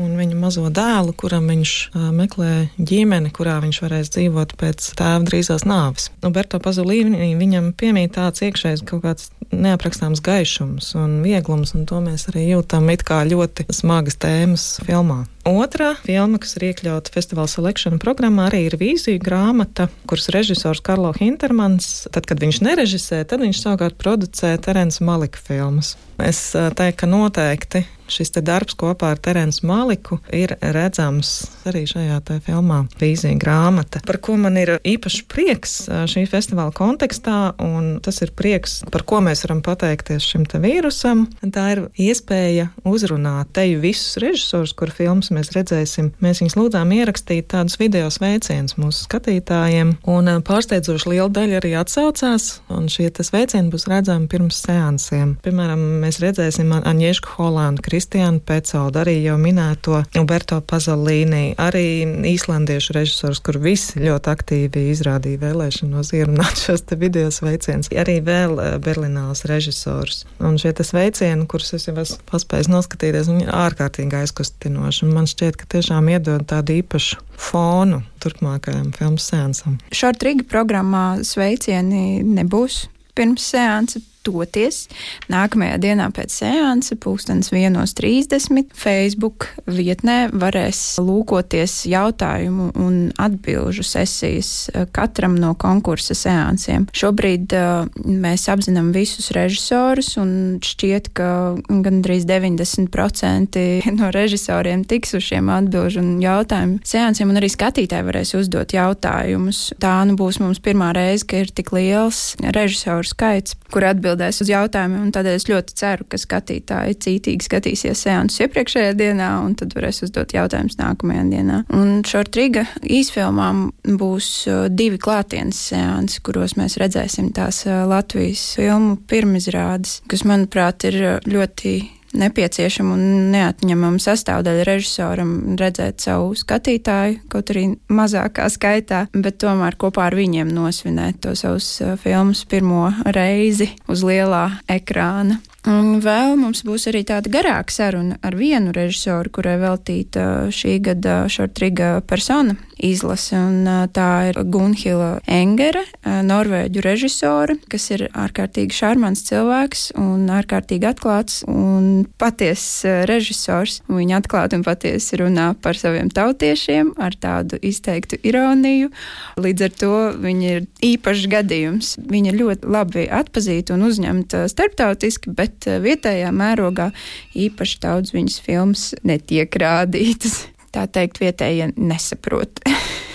un 0.00 0.16
viņa 0.18 0.38
mazo 0.38 0.66
dēlu, 0.74 1.14
kuram 1.18 1.46
viņš 1.52 1.74
meklē 2.14 2.52
ģimeni, 2.78 3.32
kurā 3.34 3.60
viņš 3.64 3.80
varēs 3.84 4.12
dzīvot 4.14 4.56
pēc 4.60 4.90
tēva 4.98 5.22
drīzās 5.28 5.66
nāves. 5.68 6.10
Roberto 6.24 6.60
Pazolīni 6.62 7.34
viņam 7.38 7.72
piemīt 7.78 8.16
tāds 8.18 8.44
iekšējs 8.46 8.84
kaut 8.88 9.04
kāds 9.06 9.30
neaprakstāms 9.54 10.22
gaišums 10.24 10.94
un 10.98 11.20
vieglums, 11.22 11.74
un 11.76 11.84
to 11.86 12.00
mēs 12.02 12.26
arī 12.32 12.48
jūtam 12.48 12.88
it 12.90 13.04
kā 13.06 13.20
ļoti 13.28 13.68
smagas 13.74 14.18
tēmas 14.18 14.64
filmā. 14.86 15.24
Otra 15.44 15.92
filma, 16.00 16.40
kas 16.40 16.56
ir 16.56 16.70
iekļauta 16.70 17.12
festivāla 17.12 17.50
selekcijas 17.52 18.00
programmā, 18.02 18.48
arī 18.48 18.64
ir 18.70 18.78
vīzija 18.80 19.20
grāmata, 19.22 19.90
kuras 20.08 20.30
režisors 20.32 20.80
Karlo 20.82 21.12
Hintermans, 21.14 22.08
tad, 22.10 22.24
kad 22.30 22.40
viņš 22.40 22.62
nerežisē, 22.64 23.20
tad 23.28 23.44
viņš 23.44 23.60
savukārt 23.60 24.00
producē 24.00 24.54
Terence 24.64 25.04
Malika 25.04 25.38
filmas. 25.44 25.94
Es 26.18 26.40
teiktu, 26.54 27.04
ka 27.04 27.10
noteikti 27.10 27.84
šis 28.10 28.32
darbs 28.44 28.76
kopā 28.78 29.14
ar 29.14 29.20
Terensu 29.22 29.66
Maliku 29.68 30.18
ir 30.34 30.56
redzams 30.60 31.46
arī 31.68 31.84
šajā 31.88 32.20
filmā 32.44 32.84
Vīzija 33.00 33.36
grāmata, 33.40 34.02
par 34.06 34.18
ko 34.22 34.36
man 34.40 34.58
ir 34.60 34.76
īpaši 34.84 35.24
prieks 35.30 35.76
šī 36.10 36.24
festivāla 36.30 36.74
kontekstā, 36.74 37.54
un 37.62 37.98
tas 38.04 38.20
ir 38.24 38.34
prieks, 38.36 38.82
par 38.92 39.04
ko 39.08 39.20
mēs 39.24 39.44
varam 39.46 39.62
pateikties 39.64 40.26
šim 40.32 40.44
vīrusam. 40.60 41.26
Tā 41.54 41.64
ir 41.72 41.80
iespēja 42.00 42.68
uzrunāt 42.88 43.52
teju 43.56 43.80
visus 43.82 44.18
režisorus, 44.22 44.74
kur 44.76 44.92
filmas 44.94 45.30
mēs 45.34 45.52
redzēsim. 45.54 46.12
Mēs 46.24 46.42
viņus 46.42 46.56
lūdzām 46.58 46.92
ierakstīt 46.96 47.48
tādus 47.52 47.78
video 47.80 48.10
sveicienus 48.12 48.76
mūsu 48.80 49.06
skatītājiem, 49.06 49.94
un 50.10 50.30
pārsteidzoši 50.44 51.12
liela 51.14 51.30
daļa 51.34 51.60
arī 51.60 51.74
atsaucās, 51.80 52.50
un 52.74 52.88
šie 52.92 53.10
sveicieni 53.14 53.72
būs 53.72 53.88
redzami 53.90 54.28
pirms 54.30 54.60
seansiem. 54.66 55.36
Piemēram, 55.44 55.82
mēs 56.04 56.20
redzēsim 56.24 56.72
Aņiešku 56.74 57.36
Holandu, 57.38 57.84
Kristiānu 57.94 58.40
Pecaudu, 58.42 58.98
arī 59.04 59.20
jau 59.22 59.36
minēto 59.38 60.00
Uberto 60.18 60.56
Pazolīni, 60.66 61.52
arī 61.62 62.02
īslandiešu 62.26 62.96
režisors, 62.96 63.38
kur 63.38 63.60
visi 63.62 64.00
ļoti 64.02 64.32
aktīvi 64.32 64.88
izrādīja 64.90 65.38
vēlēšanos 65.44 66.10
ierunāt 66.18 66.58
šos 66.58 66.82
te 66.88 66.98
video 66.98 67.28
sveicienus. 67.30 67.92
Arī 67.94 68.16
vēl 68.26 68.58
Berlināls 68.82 69.44
režisors. 69.46 70.24
Un 70.42 70.58
šie 70.58 70.72
sveicieni, 70.74 71.46
kurus 71.46 71.70
es 71.78 71.86
jau 71.86 71.94
esmu 72.02 72.18
paspējis 72.32 72.72
noskatīties, 72.72 73.30
viņi 73.30 73.46
ir 73.46 73.52
ārkārtīgi 73.60 74.18
aizkustinoši. 74.24 75.06
Man 75.14 75.30
šķiet, 75.30 75.60
ka 75.60 75.68
tiešām 75.76 76.10
iedod 76.16 76.42
tādu 76.50 76.80
īpašu 76.80 77.20
fonu 77.38 78.00
turpmākajam 78.24 78.90
filmu 78.98 79.22
sēnsam. 79.22 79.78
Šortrīga 79.94 80.48
programmā 80.50 81.22
sveicieni 81.22 82.24
nebūs 82.26 82.88
pirms 83.14 83.46
sēnesa 83.54 84.02
toties. 84.24 84.84
Nākamajā 85.32 85.78
dienā 85.82 86.08
pēc 86.14 86.34
seansa, 86.40 86.96
pūkstens 87.00 87.52
1.30. 87.54 88.72
Facebook 88.74 89.48
vietnē 89.68 90.28
varēs 90.32 90.80
lūkoties 91.04 91.84
jautājumu 91.90 92.70
un 92.80 92.98
atbilžu 93.20 93.84
sesijas 93.86 94.70
eh, 94.72 94.86
katram 94.94 95.36
no 95.40 95.54
konkursa 95.58 96.16
seansiem. 96.16 96.86
Šobrīd 96.94 97.52
uh, 97.56 97.86
mēs 98.04 98.46
apzinām 98.52 98.90
visus 98.94 99.30
režisorus 99.34 100.14
un 100.20 100.58
šķiet, 100.64 101.10
ka 101.16 101.28
gandrīz 101.68 102.26
90% 102.28 103.64
no 103.98 104.10
režisoriem 104.14 104.84
tiks 104.88 105.16
uz 105.18 105.26
šiem 105.28 105.50
atbilžu 105.52 106.02
un 106.02 106.10
jautājumu 106.22 106.80
seansiem, 106.86 107.30
un 107.30 107.40
arī 107.40 107.50
skatītāji 107.52 108.06
varēs 108.08 108.34
uzdot 108.38 108.74
jautājumus. 108.76 109.66
Tā 109.82 109.96
nu 110.08 110.16
būs 110.18 110.40
mums 110.42 110.62
pirmā 110.64 110.92
reize, 110.96 111.26
ka 111.28 111.42
ir 111.42 111.52
tik 111.54 111.72
liels 111.76 112.34
režisoru 112.54 113.06
skaits, 113.08 113.56
kur 113.72 113.86
atbildēs 114.14 114.42
uz 114.44 114.50
jautājumiem, 114.50 115.10
tādēļ 115.14 115.36
es 115.38 115.46
ļoti 115.48 115.74
ceru, 115.78 116.06
ka 116.08 116.18
skatītāji 116.20 116.98
cītīgi 117.02 117.46
skatīsies 117.48 118.04
seansus 118.06 118.44
iepriekšējā 118.44 118.94
dienā, 118.98 119.30
un 119.44 119.56
tad 119.58 119.74
varēs 119.74 120.04
uzdot 120.06 120.34
jautājumus 120.34 120.78
nākamajā 120.78 121.24
dienā. 121.32 121.62
Un 121.74 122.04
šortriga 122.06 122.66
īsfilmām 122.82 123.66
būs 123.98 124.30
uh, 124.50 124.66
divi 124.70 125.00
klātienes 125.02 125.58
seansi, 125.70 126.22
kuros 126.24 126.56
mēs 126.60 126.78
redzēsim 126.80 127.32
tās 127.34 127.64
uh, 127.66 127.84
Latvijas 127.90 128.54
filmu 128.58 128.96
pirmizrādes, 129.10 130.00
kas, 130.10 130.24
manuprāt, 130.28 130.86
ir 130.90 131.00
uh, 131.02 131.18
ļoti 131.26 131.76
nepieciešama 132.18 132.94
un 132.96 133.30
neatņemama 133.34 134.02
sastāvdaļa 134.02 134.66
režisoram 134.68 135.32
redzēt 135.60 136.04
savu 136.04 136.34
skatītāju, 136.38 137.22
kaut 137.32 137.54
arī 137.54 137.66
mazākā 137.92 138.48
skaitā, 138.52 139.04
bet 139.14 139.40
tomēr 139.42 139.78
kopā 139.80 140.08
ar 140.10 140.18
viņiem 140.18 140.52
nosvinēt 140.54 141.22
to 141.24 141.34
savus 141.38 141.70
filmus 142.02 142.44
pirmo 142.48 142.88
reizi 143.16 143.72
uz 143.90 144.06
lielā 144.06 144.46
ekrāna. 144.70 145.40
Un 145.64 146.02
vēl 146.04 146.34
mums 146.36 146.60
būs 146.66 146.90
arī 146.90 147.00
tāda 147.08 147.30
garāka 147.32 147.72
saruna 147.72 148.18
ar 148.20 148.36
vienu 148.36 148.74
režisoru, 148.76 149.30
kurai 149.32 149.56
veltīta 149.62 150.50
šī 150.52 150.76
gada 150.84 151.22
šortriga 151.32 152.02
persona 152.04 152.58
izlase. 152.76 153.38
Un, 153.38 153.64
tā 153.94 154.08
ir 154.28 154.38
Gunhila 154.52 155.22
Engere, 155.30 155.86
norvēģu 156.04 156.82
režisore, 156.84 157.56
kas 157.72 157.88
ir 157.94 158.06
ārkārtīgi 158.10 158.76
šarmants 158.76 159.24
cilvēks 159.28 159.86
un 160.00 160.28
ārkārtīgi 160.34 160.88
atklāts 160.90 161.40
un 161.48 162.04
patiess 162.20 162.84
režisors. 163.08 163.80
Viņa 163.88 164.20
atklāti 164.20 164.58
un 164.58 164.66
patiesi 164.66 165.20
runā 165.22 165.52
par 165.64 165.80
saviem 165.80 166.10
tautiešiem 166.12 166.92
ar 167.00 167.16
tādu 167.16 167.56
izteiktu 167.64 168.20
ironiju. 168.20 168.92
Līdz 169.40 169.66
ar 169.68 169.74
to 169.80 169.94
viņa 170.26 170.52
ir 170.58 170.68
īpašs 170.92 171.24
gadījums. 171.32 171.94
Viņa 172.10 172.36
ļoti 172.36 172.74
labi 172.76 173.08
atpazīta 173.08 173.78
un 173.78 173.88
uzņemta 173.88 174.44
starptautiski, 174.52 175.32
bet 175.32 175.53
bet 175.54 175.70
eh, 175.70 175.80
vietējā 175.82 176.32
mērogā 176.34 176.90
īpaši 177.34 177.80
daudz 177.80 178.14
viņas 178.14 178.40
filmas 178.44 178.94
netiek 179.04 179.54
rādītas. 179.54 180.48
Tā 180.74 180.88
teikt, 180.90 181.20
vietējie 181.22 181.72
nesaprot. 181.76 182.60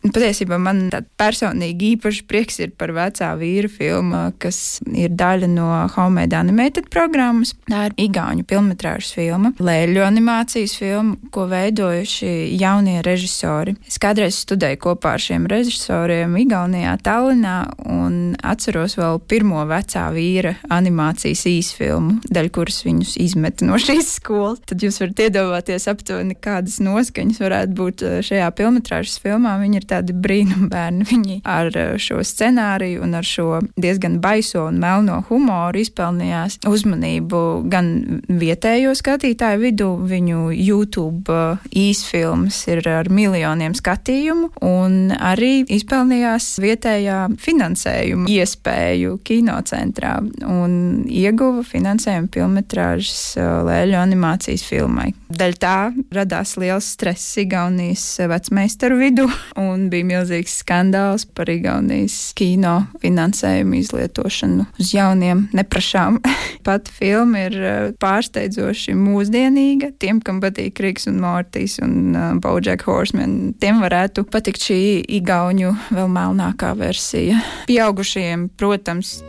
Patiesībā 0.00 0.56
man 0.56 0.86
personīgi 1.20 1.94
īpaši 1.94 2.24
prieks 2.28 2.60
ir 2.62 2.72
par 2.78 2.94
vecā 2.96 3.34
vīra 3.36 3.68
filmu, 3.68 4.22
kas 4.40 4.80
ir 4.96 5.12
daļa 5.12 5.50
no 5.52 5.68
Homemade 5.92 6.38
Animated 6.38 6.88
programmas. 6.92 7.52
Tā 7.68 7.90
ir 7.90 7.96
Igaunijas 8.06 8.48
filmas 8.48 9.10
filma, 9.14 9.52
lēļu 9.60 10.00
animācijas 10.04 10.74
filma, 10.80 11.18
ko 11.34 11.44
veidojuši 11.50 12.30
jaunie 12.60 13.00
režisori. 13.04 13.76
Es 13.88 14.00
kādreiz 14.00 14.38
studēju 14.40 14.80
kopā 14.86 15.14
ar 15.18 15.24
šiem 15.24 15.44
režisoriem 15.50 16.36
Igaunijā, 16.40 16.96
Tallinā, 17.04 17.58
un 17.90 18.34
atceros 18.40 18.96
vēl 18.98 19.20
pirmo 19.28 19.66
vecā 19.68 20.06
vīra 20.14 20.54
animācijas 20.72 21.44
īsfilmu, 21.50 22.20
daļ 22.32 22.50
kuras 22.56 22.80
viņus 22.86 23.16
izmeta 23.20 23.68
no 23.68 23.76
šīs 23.80 24.14
skolas. 24.16 24.64
Tad 24.64 24.80
jūs 24.84 25.00
varat 25.02 25.24
iedomāties 25.26 25.88
aptuveni, 25.92 26.38
kādas 26.40 26.80
noskaņas 26.80 27.44
varētu 27.44 27.76
būt 27.76 28.06
eh, 28.06 28.18
šajā 28.24 28.50
filmas 28.56 29.20
filmā. 29.20 29.58
Viņi 29.60 29.82
ir 29.82 29.89
tādi 29.90 30.14
brīnumbērni. 30.16 31.06
Viņi 31.10 31.40
ar 31.48 31.70
eh, 31.74 31.94
šo 32.00 32.22
scenāriju 32.26 33.04
un 33.04 33.16
ar 33.18 33.26
šo 33.26 33.60
diezgan 33.80 34.18
baiso 34.22 34.66
un 34.68 34.80
melno 34.82 35.20
humoru 35.28 35.80
izpelnījās 35.82 36.60
uzmanību 36.68 37.42
gan 37.70 37.92
vietējo 38.28 38.94
skatītāju 38.98 39.62
vidū, 39.64 39.90
viņu 40.10 40.50
YouTube 40.54 41.34
eh, 41.34 41.70
īsfilmas 41.86 42.62
ir 42.70 42.86
ar 42.90 43.10
miljoniem 43.12 43.76
skatījumu, 43.78 44.52
un 44.66 45.14
arī 45.16 45.64
izpelnījās 45.70 46.52
vietējā 46.62 47.20
finansējuma 47.40 48.30
iespēju 48.30 49.18
kinocentrā 49.26 50.16
un 50.46 51.04
ieguva 51.06 51.64
finansējumu 51.66 52.30
filmetrāžas 52.34 53.24
eh, 53.38 53.50
lēļu 53.70 53.98
animācijas 54.00 54.66
filmai. 54.68 55.10
Daļ 55.30 55.52
tā 55.62 55.74
radās 56.10 56.56
liels 56.58 56.88
stress 56.96 57.36
Igaunijas 57.38 58.02
vecmeistaru 58.30 58.98
vidū, 58.98 59.28
un 59.62 59.86
bija 59.92 60.06
milzīgs 60.08 60.56
skandāls 60.64 61.26
par 61.36 61.50
Igaunijas 61.52 62.32
kino 62.38 62.74
finansējumu 63.02 63.78
izlietošanu 63.78 64.66
uz 64.80 64.90
jauniem 64.94 65.46
neprašām. 65.54 66.18
Pat 66.66 66.90
filma 66.92 67.46
ir 67.46 67.58
eh, 67.60 67.78
pārsteidzoši 68.02 68.96
mūsdienīga. 68.98 69.92
Tiem, 70.02 70.18
kam 70.24 70.42
patīk 70.42 70.82
Riks 70.82 71.06
un 71.10 71.20
Mortīs 71.22 71.78
un 71.84 71.94
uh, 72.12 72.32
Bojack 72.42 72.84
Horseman, 72.88 73.54
tiem 73.62 73.80
varētu 73.84 74.26
patikt 74.30 74.66
šī 74.66 74.80
igauņu 75.20 75.72
vēl 75.94 76.10
melnākā 76.10 76.74
versija. 76.78 77.38
Pieaugušajiem, 77.70 78.50
protams. 78.60 79.20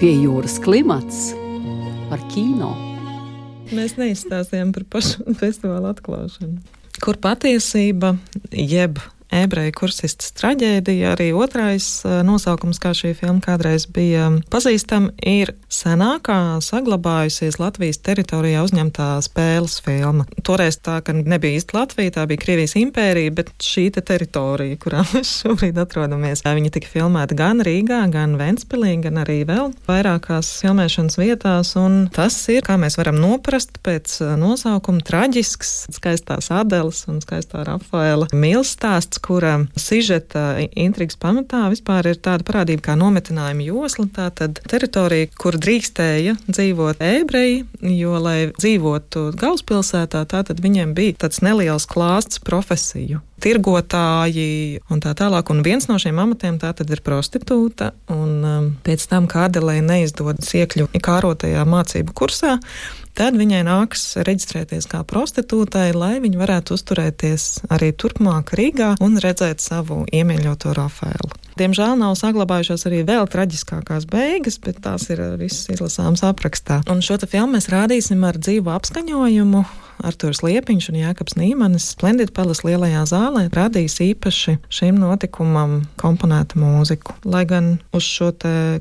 Pie 0.00 0.16
jūras 0.24 0.58
klimats 0.64 1.30
par 2.10 2.20
kino. 2.32 2.74
Mēs 3.72 3.96
neizstāstījām 4.00 4.74
par 4.74 4.86
pašu 4.96 5.24
festivāla 5.40 5.94
atklāšanu. 5.94 6.60
Kur 7.02 7.18
patiesība 7.18 8.14
jeb 8.52 9.00
ebreju 9.32 9.72
kursistas 9.78 10.32
traģēdija, 10.38 11.14
arī 11.14 11.30
otrais 11.36 11.86
nosaukums, 12.26 12.80
kā 12.82 12.92
šī 12.96 13.14
filma 13.18 13.40
kādreiz 13.44 13.86
bija 13.90 14.30
pazīstama, 14.52 15.12
ir 15.20 15.54
senākā 15.72 16.60
saglabājusies 16.64 17.58
Latvijas 17.60 18.00
teritorijā 18.04 18.62
uzņemtā 18.64 19.08
spēles 19.24 19.80
filma. 19.84 20.26
Toreiz 20.46 20.78
tā, 20.82 21.00
ka 21.04 21.14
nebija 21.16 21.58
īsti 21.58 21.76
Latvija, 21.76 22.14
tā 22.18 22.26
bija 22.30 22.42
Krievijas 22.44 22.76
impērija, 22.80 23.34
bet 23.34 23.52
šī 23.64 23.88
te 23.94 24.04
teritorija, 24.06 24.78
kurā 24.80 25.02
mēs 25.12 25.38
šobrīd 25.42 25.78
atrodamies, 25.82 26.44
viņa 26.44 26.74
tika 26.74 26.90
filmēta 26.92 27.36
gan 27.38 27.62
Rīgā, 27.64 28.04
gan 28.14 28.36
Ventspilī, 28.40 28.96
gan 29.04 29.22
arī 29.24 29.40
vēl 29.48 29.72
vairākās 29.88 30.52
filmēšanas 30.62 31.18
vietās, 31.20 31.74
un 31.80 32.04
tas 32.14 32.36
ir, 32.52 32.62
kā 32.66 32.78
mēs 32.80 32.98
varam 33.00 33.18
noprast 33.22 33.80
pēc 33.84 34.20
nosaukuma, 34.40 35.02
traģisks, 35.04 35.74
skaistās 35.98 36.50
Adeles 36.54 37.04
un 37.10 37.20
skaistā 37.24 37.64
Rafaela 37.66 38.28
mīlestāsts, 38.34 39.13
kura 39.22 39.56
sižeta 39.78 40.44
intrigas 40.70 41.18
pamatā 41.20 41.66
vispār 41.72 42.10
ir 42.12 42.20
tāda 42.22 42.46
parādība 42.46 42.88
kā 42.90 42.96
nometinājuma 43.00 43.66
josla. 43.66 44.06
Tā 44.14 44.30
tad 44.34 44.62
teritorija, 44.70 45.30
kur 45.38 45.58
drīkstēja 45.60 46.36
dzīvot 46.48 47.02
ebreji, 47.04 47.64
jo, 47.94 48.16
lai 48.22 48.38
dzīvotu 48.54 49.30
galvaspilsētā, 49.40 50.24
tā 50.30 50.42
tad 50.48 50.64
viņiem 50.64 50.96
bija 50.96 51.24
tāds 51.26 51.42
neliels 51.44 51.88
klāsts 51.90 52.42
profesiju 52.44 53.22
tirgotāji 53.44 54.80
un 54.92 55.02
tā 55.04 55.12
tālāk. 55.18 55.50
Un 55.52 55.62
viens 55.66 55.88
no 55.90 55.98
šiem 56.00 56.18
amatiem 56.22 56.58
tā 56.62 56.72
tad 56.76 56.90
ir 56.94 57.02
prostitūta. 57.04 57.92
Un 58.12 58.34
um, 58.40 58.68
pēc 58.86 59.04
tam, 59.10 59.28
kā 59.30 59.48
Adelē 59.48 59.80
neizdodas 59.84 60.54
iekļūt 60.56 60.96
kārotajā 61.04 61.64
mācību 61.68 62.14
kursā, 62.16 62.56
tad 63.18 63.38
viņai 63.38 63.62
nāks 63.66 64.16
reģistrēties 64.26 64.88
kā 64.90 65.02
prostitūtai, 65.06 65.92
lai 65.96 66.18
viņa 66.24 66.40
varētu 66.40 66.76
uzturēties 66.76 67.46
arī 67.74 67.92
turpmāk 67.96 68.54
Rīgā 68.58 68.94
un 69.04 69.18
redzēt 69.22 69.62
savu 69.64 70.02
iemīļoto 70.10 70.74
Rafaelu. 70.76 71.30
Diemžēl 71.58 71.94
nav 72.00 72.16
saglabājušās 72.18 72.88
arī 72.90 73.04
vēl 73.06 73.28
traģiskākās 73.30 74.08
beigas, 74.10 74.58
bet 74.62 74.82
tās 74.82 75.06
ir 75.14 75.22
visas 75.38 75.70
izlasāmas 75.70 76.24
aprakstā. 76.26 76.82
Un 76.90 77.02
šo 77.04 77.20
filmu 77.22 77.54
mēs 77.54 77.70
rādīsim 77.70 78.26
ar 78.26 78.40
dzīvu 78.42 78.74
apskaņojumu. 78.74 79.64
Arthurs 80.04 80.42
Liepiņš 80.44 80.90
un 80.90 80.98
Jākaps 81.00 81.36
Nīmanis 81.38 81.90
Splendid 81.94 82.32
Palace 82.36 82.66
lielajā 82.66 83.04
zālē 83.10 83.46
radīs 83.54 83.98
īpaši 84.04 84.58
šim 84.72 84.98
notikumam 85.02 85.82
komponētu 86.00 86.60
mūziku. 86.62 87.16
Lai 87.24 87.44
gan 87.48 87.76
uz 87.94 88.06
šo 88.08 88.32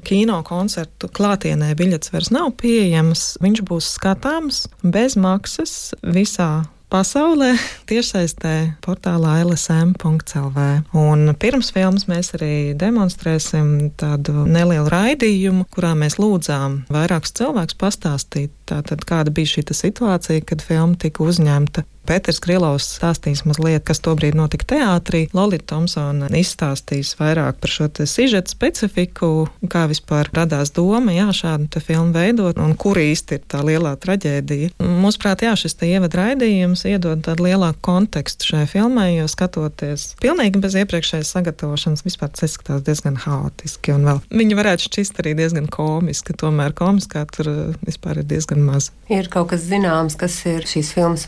kino 0.08 0.40
koncertu 0.48 1.10
klātienē 1.14 1.74
biļets 1.80 2.14
vairs 2.14 2.32
nav 2.34 2.54
pieejams, 2.62 3.38
viņš 3.44 3.64
būs 3.70 3.94
skatāms 3.98 4.66
bez 4.84 5.18
maksas 5.20 5.94
visā 6.02 6.64
pasaulē 6.94 7.56
tiešsaistē 7.90 8.54
portālā 8.86 9.40
lsm.lv. 9.48 10.66
Un 10.94 11.32
pirms 11.42 11.72
filmas 11.74 12.06
mēs 12.10 12.34
arī 12.38 12.54
demonstrēsim 12.78 13.94
tādu 13.98 14.46
nelielu 14.46 14.92
raidījumu, 14.94 15.66
kurā 15.74 15.96
mēs 15.98 16.20
lūdzām 16.22 16.84
vairākus 16.94 17.34
cilvēkus 17.40 17.80
pastāstīt, 17.82 18.54
tātad 18.70 19.06
kāda 19.10 19.34
bija 19.34 19.56
šī 19.56 19.66
situācija, 19.74 20.46
kad 20.46 20.62
filma 20.62 21.00
tika 21.02 21.26
uzņemta 21.26 21.86
Pēters 22.08 22.42
Krilovs 22.44 22.88
stāstīs 22.98 23.46
mazliet, 23.48 23.86
kas 23.88 24.02
tobrīd 24.04 24.36
notika 24.36 24.68
teātrī. 24.76 25.26
Lolita 25.36 25.74
Thompsona 25.74 26.28
izstāstīs 26.36 27.14
vairāk 27.20 27.62
par 27.64 27.72
šo 27.72 27.88
sižetu 28.10 28.52
specifiku, 28.52 29.30
kā 29.72 29.86
vispār 29.92 30.28
radās 30.36 30.74
doma, 30.76 31.14
jā, 31.16 31.30
šādu 31.36 31.82
filmu 31.84 32.12
veidot 32.16 32.60
un 32.60 32.76
kur 32.80 33.00
īsti 33.00 33.38
ir 33.40 33.46
tā 33.50 33.62
lielā 33.66 33.94
traģēdija. 34.04 34.74
Mūsuprāt, 34.84 35.46
jā, 35.46 35.54
šis 35.60 35.78
te 35.80 35.90
ievada 35.92 36.20
raidījums 36.20 36.86
iedod 36.90 37.24
tādu 37.26 37.48
lielāku 37.48 37.80
kontekstu 37.86 38.52
šai 38.52 38.66
filmai, 38.70 39.14
jo 39.18 39.28
skatoties 39.32 40.14
pilnīgi 40.24 40.62
bez 40.64 40.76
iepriekšējas 40.82 41.34
sagatavošanas, 41.38 42.04
vispār 42.08 42.34
tas 42.34 42.48
izskatās 42.50 42.84
diezgan 42.88 43.18
haotiski. 43.24 43.96
Un 43.96 44.08
vēl 44.10 44.22
viņi 44.44 44.60
varētu 44.60 44.90
šķist 44.90 45.24
arī 45.24 45.36
diezgan 45.40 45.70
komiski, 45.72 46.36
tomēr 46.40 46.76
komiskā 46.78 47.26
tur 47.32 47.52
eh, 47.52 47.62
vispār 47.88 48.22
ir 48.22 48.30
diezgan 48.30 48.64
maz. 48.66 48.92
Ir 49.12 49.30
kaut 49.32 49.52
kas 49.54 49.66
zināms, 49.70 50.18
kas 50.20 50.40
ir 50.50 50.68
šīs 50.70 50.94
filmas 50.96 51.28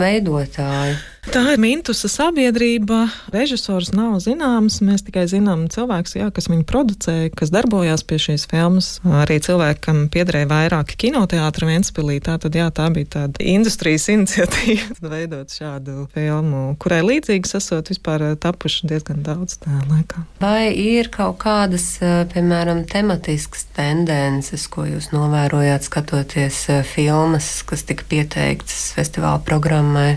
veidotāji. 0.65 1.03
Tā 1.25 1.41
ir 1.55 1.59
Mintusa 1.59 2.05
sabiedrība. 2.05 3.07
Režisors 3.33 3.89
nav 3.97 4.19
zināms. 4.21 4.77
Mēs 4.85 5.01
tikai 5.07 5.25
zinām 5.29 5.65
cilvēkus, 5.73 6.13
jā, 6.19 6.27
kas 6.33 6.47
viņu 6.51 6.65
producēja, 6.69 7.31
kas 7.33 7.49
darbojās 7.53 8.05
pie 8.05 8.19
šīs 8.21 8.45
filmas. 8.51 8.89
Arī 9.23 9.39
cilvēkam 9.41 10.05
piederēja 10.13 10.47
vairāki 10.51 10.99
kinoteātri 11.01 11.71
Ventspilī. 11.71 12.19
Tā, 12.23 12.37
tad, 12.41 12.55
jā, 12.55 12.67
tā 12.69 12.91
bija 12.93 13.09
tāda 13.17 13.41
industrijas 13.41 14.05
iniciatīva 14.15 14.99
veidot 15.01 15.49
šādu 15.49 16.05
filmu, 16.13 16.75
kurai 16.81 17.01
līdzīgas 17.07 17.57
esot 17.57 17.89
vispār 17.89 18.27
tapuši 18.41 18.91
diezgan 18.93 19.25
daudz 19.25 19.57
tajā 19.65 19.81
laikā. 19.89 20.21
Vai 20.43 20.69
ir 20.77 21.09
kaut 21.13 21.39
kādas, 21.41 21.87
piemēram, 22.35 22.85
tematiskas 22.91 23.65
tendences, 23.75 24.69
ko 24.69 24.85
jūs 24.85 25.09
novērojāt 25.15 25.89
skatoties 25.89 26.67
filmas, 26.93 27.49
kas 27.65 27.87
tika 27.89 28.05
pieteiktas 28.13 28.91
festivāla 28.93 29.41
programmai? 29.41 30.13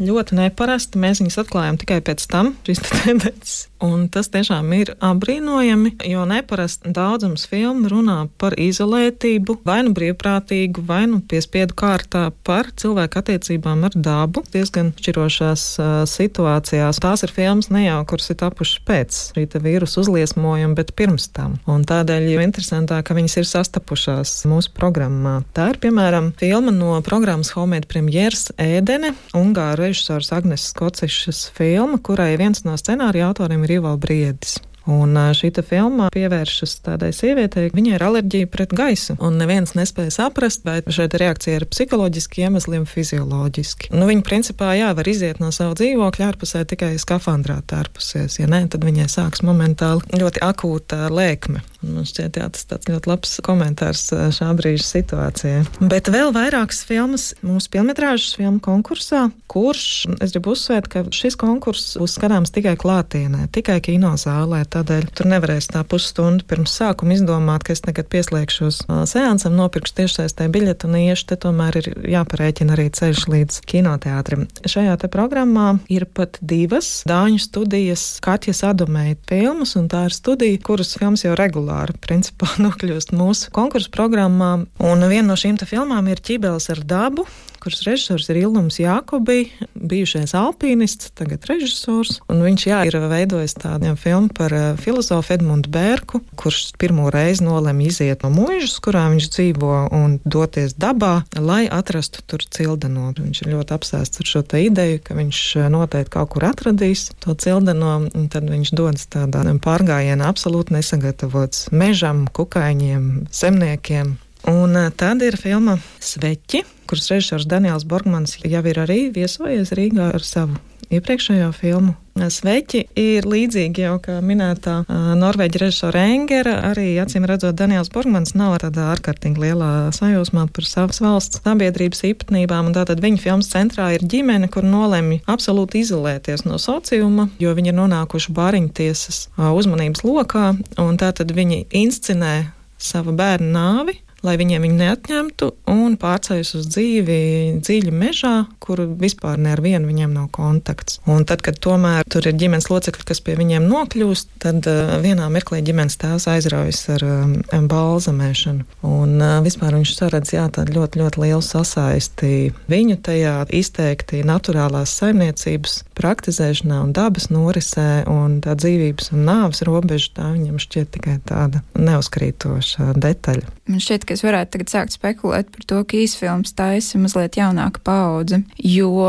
Ļoti 0.00 0.38
neparasti. 0.38 1.00
Mēs 1.00 1.22
viņus 1.22 1.40
atklājām 1.44 1.80
tikai 1.80 2.00
pēc 2.04 2.26
tam, 2.30 2.54
šīs 2.66 2.84
tendences. 2.88 3.58
Un 3.80 4.10
tas 4.12 4.28
tiešām 4.28 4.66
ir 4.76 4.90
apbrīnojami, 5.00 5.94
jo 6.04 6.26
neparasti 6.28 6.90
daudzums 6.92 7.46
filmu 7.48 7.88
runā 7.88 8.18
par 8.40 8.52
izolētību, 8.60 9.56
vai 9.64 9.78
nu 9.86 9.94
brīvprātīgu, 9.96 10.84
vai 10.84 11.06
nu 11.08 11.22
piespiedu 11.24 11.72
kārtā 11.80 12.26
par 12.44 12.68
cilvēku 12.76 13.22
attiecībām 13.22 13.86
ar 13.88 13.96
dabu. 13.96 14.42
Diezgan 14.52 14.92
šķirošās 15.00 15.64
uh, 15.80 15.94
situācijās. 16.04 17.00
Tās 17.00 17.24
ir 17.24 17.32
filmas 17.32 17.70
ne 17.72 17.86
jau, 17.86 18.02
kuras 18.10 18.28
ir 18.34 18.40
tapušas 18.42 18.84
pēc 18.84 19.22
šī 19.38 19.46
vīrusu 19.64 20.04
uzliesmojuma, 20.04 20.76
bet 20.76 20.92
pirms 20.98 21.30
tam. 21.32 21.56
Un 21.64 21.86
tādēļ 21.88 22.28
jau 22.34 22.44
interesantāk, 22.44 23.08
ka 23.08 23.16
viņas 23.16 23.38
ir 23.40 23.48
sastapušās 23.48 24.34
mūsu 24.50 24.74
programmā. 24.76 25.38
Tā 25.56 25.70
ir 25.72 25.80
piemēram 25.80 26.34
filma 26.40 26.74
no 26.74 27.00
programmas 27.06 27.54
Homemade 27.56 27.88
Premjeras 27.88 28.50
Ēdene, 28.60 29.14
Ungāru 29.40 29.88
režisors 29.90 30.32
Agnes 30.32 30.70
Skocišas 30.70 31.50
filma, 31.54 31.98
kurai 31.98 32.36
viens 32.38 32.62
no 32.64 32.76
scenārija 32.78 33.30
autoriem 33.30 33.66
ir 33.66 33.80
Ivo 33.80 33.96
Briedis. 33.98 34.60
Un 34.90 35.12
šī 35.36 35.50
filma 35.66 36.08
pievēršas 36.14 36.78
tādai 36.86 37.10
sievietei, 37.14 37.68
viņai 37.74 37.92
ir 37.98 38.04
alerģija 38.06 38.48
pret 38.50 38.72
gaisu. 38.74 39.14
Un 39.22 39.36
neviens 39.38 39.74
nespēja 39.76 40.14
saprast, 40.14 40.64
vai 40.64 40.80
šeit 40.88 41.14
reakcija 41.20 41.60
ir 41.60 41.66
psiholoģiski 41.70 42.46
iemesliem, 42.46 42.86
fizioloģiski. 42.88 43.92
Nu, 43.92 44.08
viņa 44.08 44.24
principā 44.26 44.72
jā, 44.78 44.90
var 44.96 45.10
iziet 45.10 45.42
no 45.42 45.52
sava 45.54 45.76
dzīvokļa 45.78 46.30
ārpusē 46.32 46.64
tikai 46.70 46.94
skafandrā 47.02 47.60
tārpusies. 47.70 48.40
Ja 48.40 48.48
nē, 48.50 48.64
tad 48.72 48.86
viņai 48.88 49.10
sāks 49.12 49.44
momentāli 49.46 50.22
ļoti 50.22 50.42
akūta 50.48 51.10
lēkme. 51.12 51.62
Man 51.80 52.04
šķiet, 52.04 52.36
jā, 52.36 52.46
tas 52.52 52.66
tāds 52.68 52.90
ļoti 52.90 53.08
labs 53.08 53.30
komentārs 53.44 54.02
šā 54.36 54.50
brīža 54.58 54.84
situācijai. 54.84 55.60
Bet 55.80 56.10
vēl 56.12 56.28
vairākas 56.36 56.82
filmas 56.84 57.30
mūsu 57.40 57.70
filmetrāžas 57.72 58.34
filmu 58.36 58.60
konkursā, 58.60 59.30
kurš, 59.50 59.84
es 60.20 60.34
gribu 60.34 60.52
uzsvērt, 60.52 60.90
ka 60.92 61.02
šis 61.14 61.38
konkurss 61.40 61.96
būs 62.00 62.18
skatāms 62.18 62.52
tikai 62.52 62.74
klātienē, 62.80 63.46
tikai 63.54 63.78
kinozālē. 63.86 64.60
Tādēļ 64.68 65.08
tur 65.16 65.30
nevarēs 65.32 65.70
tā 65.72 65.80
pusstundu 65.88 66.44
pirms 66.50 66.74
sākuma 66.76 67.16
izdomāt, 67.16 67.64
ka 67.64 67.72
es 67.72 67.80
tagad 67.86 68.10
pieslēgšos 68.12 68.82
seansam, 69.08 69.56
nopirkšu 69.56 69.96
tiešsaistē 70.02 70.50
biļeti 70.52 70.88
un 70.90 71.00
iešu. 71.00 71.30
Te 71.32 71.40
tomēr 71.46 71.80
ir 71.80 71.90
jāparēķina 72.12 72.76
arī 72.76 72.90
ceļš 73.00 73.24
līdz 73.32 73.60
kinoteātrim. 73.72 74.44
Šajā 74.68 75.00
te 75.00 75.08
programmā 75.12 75.72
ir 75.88 76.04
pat 76.04 76.36
divas 76.44 76.92
dāņu 77.08 77.40
studijas 77.40 78.04
Katjas 78.24 78.66
Adomēja 78.68 79.16
filmas, 79.32 79.74
un 79.80 79.88
tā 79.88 80.04
ir 80.10 80.16
studija, 80.16 80.60
kuras 80.66 80.92
filmas 81.00 81.24
jau 81.24 81.32
regulāri 81.38 81.69
regulāri 81.70 81.94
principā, 82.02 82.48
nokļūst 82.64 83.14
mūsu 83.14 83.50
konkursu 83.54 83.90
programmā. 83.94 84.66
Un 84.82 85.06
viena 85.08 85.30
no 85.30 85.36
šīm 85.38 85.58
filmām 85.62 86.08
ir 86.10 86.20
Ķībeles 86.20 86.70
ar 86.70 86.82
dabu, 86.82 87.26
kuras 87.60 87.82
režisors 87.86 88.28
ir 88.30 88.40
Ilnums 88.42 88.80
Jākobi, 88.80 89.50
bijušais 89.74 90.34
alpīnists, 90.38 91.12
tagad 91.18 91.44
režisors. 91.50 92.18
Un 92.30 92.42
viņš 92.44 92.66
jā, 92.66 92.80
ir 92.88 92.98
veidojis 93.10 93.56
tādu 93.60 93.94
filmu 94.00 94.32
par 94.36 94.54
uh, 94.56 94.66
filozofu 94.80 95.34
Edmundu 95.36 95.72
Bērku, 95.72 96.22
kurš 96.40 96.72
pirmo 96.80 97.10
reizi 97.12 97.44
nolēma 97.46 97.86
iziet 97.86 98.24
no 98.24 98.32
mūžas, 98.34 98.78
kurā 98.84 99.06
viņš 99.12 99.28
dzīvo, 99.36 99.74
un 99.96 100.18
doties 100.24 100.76
dabā, 100.80 101.24
lai 101.38 101.64
atrastu 101.70 102.24
tur 102.26 102.44
cildeno. 102.44 103.10
Viņš 103.20 103.42
ir 103.44 103.52
ļoti 103.54 103.76
apsēsts 103.76 104.22
ar 104.22 104.30
šo 104.32 104.44
ideju, 104.60 105.00
ka 105.04 105.16
viņš 105.18 105.42
noteikti 105.72 106.14
kaut 106.14 106.32
kur 106.34 106.46
atradīs 106.48 107.10
to 107.22 107.34
cildeno, 107.38 107.96
un 108.08 108.28
tad 108.32 108.48
viņš 108.50 108.74
dodas 108.76 109.06
tādā 109.10 109.44
pārgājienā 109.64 110.28
absolūti 110.30 110.76
nesagatavots 110.76 111.68
mežam, 111.74 112.26
kukaiņiem, 112.32 113.06
zemniekiem. 113.34 114.16
Un 114.48 114.76
tad 114.96 115.20
ir 115.24 115.36
filma 115.36 115.76
Sveķi, 116.00 116.62
kuras 116.90 117.06
režisors 117.12 117.46
Daniels 117.46 117.86
Borgmans 117.86 118.40
jau 118.42 118.64
ir 118.66 118.82
arī 118.82 119.00
viesojies 119.14 119.70
Rīgā 119.78 120.10
ar 120.16 120.24
savu 120.26 120.58
iepriekšējo 120.90 121.50
filmu. 121.54 121.92
Sveiki 122.20 122.82
ir 122.98 123.24
līdzīgi 123.30 123.84
jau 123.84 123.94
kā 124.02 124.16
minētā 124.26 124.80
Norvēģa 125.16 125.60
režisora 125.62 126.02
Engera. 126.10 126.56
Arī 126.72 126.88
acīm 127.00 127.24
redzot, 127.30 127.54
Daniels 127.56 127.92
Borgmans 127.94 128.34
nav 128.36 128.58
tādā 128.64 128.88
ārkārtīgi 128.96 129.40
lielā 129.40 129.70
sajūsmā 129.96 130.48
par 130.50 130.66
savas 130.66 130.98
valsts 131.00 131.40
sabiedrības 131.46 132.02
īpatnībām. 132.10 132.74
Tātad 132.76 133.00
viņa 133.06 133.22
filmas 133.22 133.52
centrā 133.54 133.92
ir 133.94 134.02
ģimene, 134.02 134.50
kur 134.52 134.66
nolemj 134.66 135.22
absolūti 135.30 135.84
izolēties 135.84 136.44
no 136.48 136.58
sociuma, 136.60 137.30
jo 137.40 137.54
viņi 137.56 137.72
ir 137.72 137.78
nonākuši 137.78 138.34
bāriņtiesas 138.36 139.22
uzmanības 139.38 140.04
lokā. 140.04 140.52
Tātad 140.74 141.32
viņi 141.38 141.68
inscenē 141.70 142.34
savu 142.80 143.14
bērnu 143.16 143.54
nāvi 143.54 144.00
lai 144.26 144.36
viņiem 144.40 144.66
viņu 144.66 144.78
neatņemtu 144.80 145.48
un 145.72 145.96
pārceļas 146.00 146.52
uz 146.58 146.68
dzīvi 146.70 147.18
dziļi 147.60 147.92
mežā, 147.94 148.34
kur 148.62 148.82
vispār 149.00 149.40
ne 149.40 149.54
ar 149.54 149.62
vienu 149.64 149.88
viņiem 149.88 150.12
nav 150.14 150.28
kontakts. 150.34 151.00
Un 151.10 151.24
tad, 151.28 151.44
kad 151.46 151.58
tomēr 151.62 152.04
tur 152.10 152.28
ir 152.28 152.36
ģimenes 152.40 152.68
locekļi, 152.70 153.06
kas 153.08 153.22
pie 153.24 153.36
viņiem 153.38 153.68
nokļūst, 153.70 154.32
tad 154.42 154.68
uh, 154.70 154.96
vienā 155.02 155.28
mirklī 155.32 155.62
ģimenes 155.66 155.98
tēvs 156.00 156.28
aizraujas 156.32 156.82
ar 156.96 157.06
um, 157.06 157.36
balzamēšanu. 157.70 158.66
Un 158.86 159.16
uh, 159.18 159.38
vispār 159.44 159.76
viņš 159.78 159.94
saredz 159.96 160.34
jā, 160.36 160.46
tādu 160.52 160.76
ļoti, 160.78 161.02
ļoti 161.02 161.24
lielu 161.24 161.44
sasaisti 161.44 162.52
viņu 162.70 162.98
tajā 163.06 163.36
izteikti 163.56 164.24
naturālās 164.26 164.92
saimniecības 165.00 165.80
praktizēšanā 165.98 166.82
un 166.84 166.94
dabas 166.96 167.30
norisē 167.32 168.04
un 168.10 168.40
tā 168.44 168.56
dzīvības 168.58 169.12
un 169.14 169.24
nāves 169.28 169.64
robeža, 169.66 170.12
tā 170.20 170.30
viņam 170.34 170.60
šķiet 170.62 170.92
tikai 170.96 171.18
tāda 171.28 171.64
neuzkrītoša 171.78 172.92
detaļa. 173.00 173.59
Man 173.70 173.82
šķiet, 173.82 174.04
ka 174.06 174.16
es 174.16 174.24
varētu 174.26 174.56
tagad 174.56 174.72
sākt 174.72 174.96
spekulēt 174.96 175.50
par 175.54 175.66
to, 175.70 175.80
ka 175.86 175.98
īsfilms 176.00 176.54
taisa 176.58 176.98
mazliet 176.98 177.38
jaunāka 177.38 177.82
paudze, 177.86 178.40
jo 178.58 179.06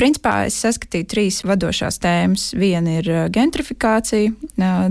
principā 0.00 0.46
es 0.48 0.56
saskatīju 0.62 1.08
trīs 1.12 1.42
vadošās 1.44 2.00
tēmas. 2.00 2.48
Viena 2.56 2.98
ir 3.02 3.10
gentrifikācija, 3.34 4.32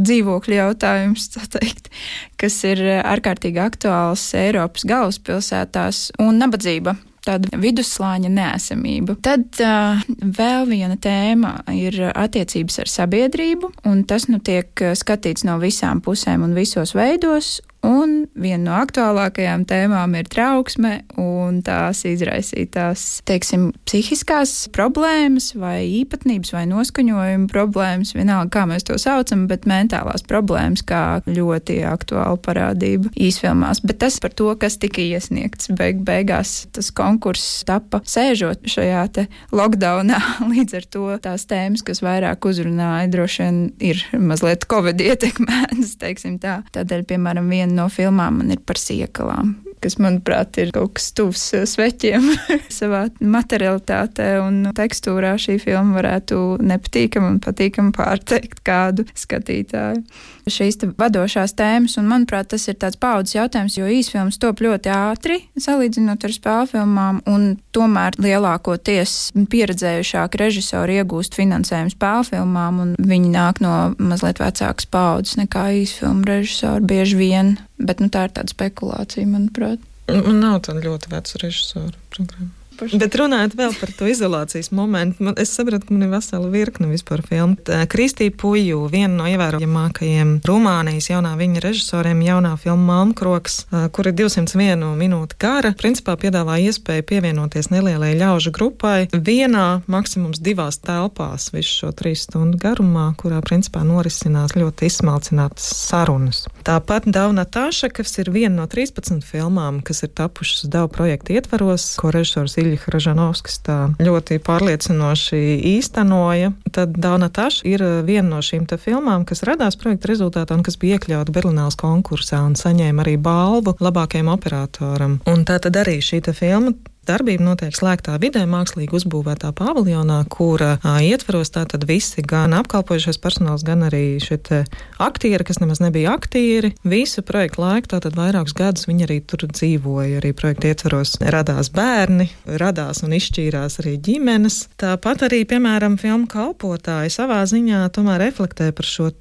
dzīvokļu 0.06 0.60
jautājums, 0.60 1.32
teikt, 1.58 1.90
kas 2.38 2.62
ir 2.70 2.84
ārkārtīgi 3.02 3.64
aktuāls 3.64 4.30
Eiropas 4.38 4.86
galvaspilsētās, 4.88 6.12
un 6.22 6.38
nabadzība 6.44 6.98
tāda 7.28 7.60
vidusslāņa 7.60 8.32
neesamība. 8.32 9.18
Tad 9.26 9.60
uh, 9.64 10.04
vēl 10.22 10.68
viena 10.70 10.96
tēma 11.02 11.58
ir 11.76 12.00
attiecības 12.14 12.84
ar 12.84 12.92
sabiedrību, 12.94 13.72
un 13.90 14.06
tas 14.08 14.30
nu 14.32 14.40
tiek 14.40 14.72
skatīts 14.96 15.44
no 15.48 15.58
visām 15.64 16.04
pusēm 16.06 16.46
un 16.48 16.56
visos 16.58 16.96
veidos. 16.98 17.58
Un 17.88 18.26
viena 18.36 18.64
no 18.66 18.74
aktuālākajām 18.82 19.64
tēmām 19.70 20.16
ir 20.20 20.28
trauksme 20.32 20.94
un 21.22 21.62
tās 21.64 22.02
izraisītās, 22.10 23.04
teiksim, 23.28 23.70
psihiskās 23.88 24.56
problēmas 24.76 25.54
vai 25.56 25.86
īpatnības 26.02 26.52
vai 26.56 26.66
noskaņojuma 26.68 27.48
problēmas, 27.52 28.12
vienalga 28.18 28.52
kā 28.58 28.66
mēs 28.68 28.88
to 28.88 28.98
saucam, 29.00 29.46
bet 29.48 29.68
mentālās 29.70 30.26
problēmas 30.28 30.84
kā 30.88 31.04
ļoti 31.30 31.80
aktuāla 31.88 32.36
parādība 32.44 33.14
īsfilmās. 33.16 33.80
Bet 33.88 34.02
tas 34.04 34.20
par 34.24 34.36
to, 34.36 34.50
kas 34.60 34.80
tika 34.82 35.04
iesniegts 35.06 35.72
beig 35.78 36.04
beigās, 36.08 36.66
tas 36.76 36.92
konkurss 36.92 37.64
tapa 37.68 38.02
sēžot 38.04 38.68
šajā 38.68 39.06
te 39.16 39.28
lockdownā. 39.56 40.20
Līdz 40.52 40.80
ar 40.82 40.90
to 40.98 41.06
tās 41.24 41.48
tēmas, 41.48 41.86
kas 41.88 42.04
vairāk 42.04 42.50
uzrunāja, 42.50 43.08
droši 43.16 43.46
vien 43.46 43.64
ir 43.94 44.04
mazliet 44.20 44.68
covid 44.68 45.00
ietekmētas, 45.08 45.96
teiksim 46.04 46.38
tā. 46.44 46.60
Tādēļ, 46.76 47.08
piemēram, 47.08 47.48
viena 47.48 47.77
no 47.78 47.88
filmām 47.94 48.42
man 48.42 48.54
ir 48.56 48.62
par 48.66 48.80
siekalām. 48.82 49.56
kas, 49.84 50.00
manuprāt, 50.02 50.58
ir 50.58 50.72
kaut 50.74 50.96
kas 50.98 51.12
tuvs 51.18 51.44
sveķiem 51.70 52.26
savā 52.80 53.04
materialitātē 53.22 54.32
un 54.42 54.72
tekstūrā 54.78 55.36
šī 55.42 55.60
filma 55.62 56.00
varētu 56.00 56.40
nepatīkam 56.66 57.28
un 57.30 57.38
patīkam 57.44 57.94
pārteikt 57.96 58.64
kādu 58.66 59.06
skatītāju. 59.14 60.02
Šīs 60.48 60.80
vadošās 60.98 61.54
tēmas, 61.58 61.98
un 62.00 62.08
manuprāt, 62.10 62.50
tas 62.54 62.68
ir 62.70 62.78
tāds 62.80 63.00
paudzes 63.00 63.36
jautājums, 63.36 63.78
jo 63.78 63.88
īsfilmas 63.92 64.40
top 64.42 64.62
ļoti 64.64 64.92
ātri, 64.94 65.40
salīdzinot 65.60 66.24
ar 66.24 66.36
spēļu 66.36 66.70
filmām, 66.74 67.22
un 67.30 67.48
tomēr 67.76 68.18
lielākoties 68.22 69.16
pieredzējušāki 69.52 70.42
režisori 70.42 71.00
iegūst 71.02 71.38
finansējumu 71.38 71.94
spēļu 71.96 72.30
filmām, 72.32 72.82
un 72.84 72.96
viņi 72.98 73.34
nāk 73.34 73.62
no 73.64 73.76
mazliet 74.00 74.42
vecākas 74.44 74.90
paudzes 74.92 75.38
nekā 75.42 75.68
īsfilmu 75.84 76.28
režisori 76.28 76.88
bieži 76.88 77.20
vien, 77.20 77.56
bet 77.78 78.04
nu, 78.04 78.12
tā 78.14 78.28
ir 78.28 78.36
tāda 78.38 78.54
spekulācija, 78.54 79.28
manuprāt. 79.30 79.84
Man 80.08 80.40
nav 80.40 80.62
tāda 80.68 80.86
ļoti 80.86 81.12
veca 81.12 81.44
režisora 81.44 81.98
programma. 82.14 82.57
Bet 82.78 83.16
runājot 83.18 83.56
vēl 83.58 83.74
par 83.80 83.92
to 83.98 84.08
izolācijas 84.10 84.70
momentu, 84.76 85.24
man, 85.26 85.36
es 85.40 85.52
sapratu, 85.56 85.88
ka 85.88 85.96
man 85.96 86.06
ir 86.08 86.12
vesela 86.14 86.50
virkne 86.52 86.90
vispār 86.92 87.24
filmu. 87.26 87.58
Kristīna 87.90 88.36
Puju, 88.38 88.84
viena 88.92 89.14
no 89.18 89.28
ievērojamākajiem 89.30 90.38
Rumānijas 90.46 91.10
jaunā 91.10 91.34
viņa 91.40 91.62
režisoriem, 91.64 92.22
jaunā 92.26 92.54
filma 92.62 92.98
Malmkroks, 92.98 93.60
kur 93.96 94.10
ir 94.10 94.16
201 94.18 94.84
minūte 95.00 95.38
gara, 95.42 95.74
principā 95.78 96.18
piedāvā 96.20 96.58
iespēju 96.68 97.06
pievienoties 97.08 97.72
nelielai 97.74 98.14
ļaužu 98.20 98.54
grupai 98.56 99.08
vienā, 99.12 99.82
maksimums 99.90 100.42
divās 100.44 100.80
telpās 100.84 101.50
visu 101.56 101.82
šo 101.82 101.92
trīs 101.98 102.28
stundu 102.28 102.60
garumā, 102.62 103.10
kurā 103.20 103.42
principā 103.46 103.84
norisinās 103.88 104.56
ļoti 104.58 104.90
izsmalcinātas 104.92 105.68
sarunas. 105.88 106.46
Tāpat 106.68 107.10
Dauna 107.14 107.48
Tāša, 107.48 107.90
kas 107.94 108.18
ir 108.22 108.32
viena 108.34 108.62
no 108.62 108.68
13 108.70 109.24
filmām, 109.26 109.82
kas 109.86 110.04
ir 110.06 110.14
tapušas 110.18 110.68
Dau 110.72 110.88
projekta 110.92 111.38
ietvaros, 111.38 111.90
ko 112.00 112.12
režisors 112.14 112.58
Ilja 112.68 112.94
Ražanovskis 112.94 113.62
tā 113.66 113.78
ļoti 114.04 114.40
pārliecinoši 114.44 115.42
īstenoja, 115.76 116.52
tad 116.76 116.98
Dauna 117.00 117.30
Taša 117.34 117.66
ir 117.70 117.84
viena 118.08 118.36
no 118.36 118.42
šīm 118.44 118.68
filmām, 118.78 119.26
kas 119.28 119.46
radās 119.48 119.80
projekta 119.80 120.12
rezultātā 120.12 120.58
un 120.58 120.66
kas 120.68 120.78
bija 120.80 120.98
iekļauta 120.98 121.34
Berlīnās 121.34 121.80
konkursā 121.80 122.44
un 122.46 122.58
saņēma 122.60 123.06
arī 123.06 123.16
balvu 123.18 123.78
labākajam 123.80 124.32
operatoram. 124.34 125.20
Un 125.30 125.48
tā 125.48 125.60
tad 125.64 125.80
arī 125.80 126.00
šī 126.04 126.22
filma 126.34 126.76
Darbība 127.08 127.46
notiek 127.46 127.72
slēgtā 127.72 128.18
vidē, 128.20 128.42
mākslīgi 128.50 128.92
uzbūvētā 128.98 129.54
paviljonā, 129.56 130.18
kura 130.28 130.74
a, 130.84 130.98
ietvaros 131.00 131.54
tātad 131.56 131.86
visi 131.88 132.20
gan 132.20 132.52
apkalpojušais 132.58 133.20
personāls, 133.24 133.64
gan 133.64 133.86
arī 133.88 134.18
šie 134.20 134.66
aktieri, 135.00 135.46
kas 135.48 135.62
nemaz 135.64 135.80
nebija 135.80 136.12
aktieri. 136.18 136.74
Visu 136.84 137.24
projektu 137.24 137.64
laiku, 137.64 137.94
tātad 137.94 138.18
vairākus 138.20 138.56
gadus 138.58 138.90
viņi 138.90 139.08
arī 139.08 139.22
tur 139.24 139.46
dzīvoja. 139.48 140.18
Arī 140.20 140.34
projekta 140.36 140.74
ietvaros 140.74 141.16
radās 141.24 141.72
bērni, 141.72 142.28
radās 142.60 143.00
un 143.08 143.16
izšķīrās 143.16 143.80
arī 143.80 143.96
ģimenes. 144.04 144.60
Tāpat 144.82 145.30
arī, 145.30 145.46
piemēram, 145.48 145.96
filmu 146.02 146.28
kalpotāji 146.28 147.16
savā 147.16 147.40
ziņā 147.48 147.86
tomēr 147.96 148.26
reflektē 148.26 148.74
par 148.76 148.90
šo 148.90 149.14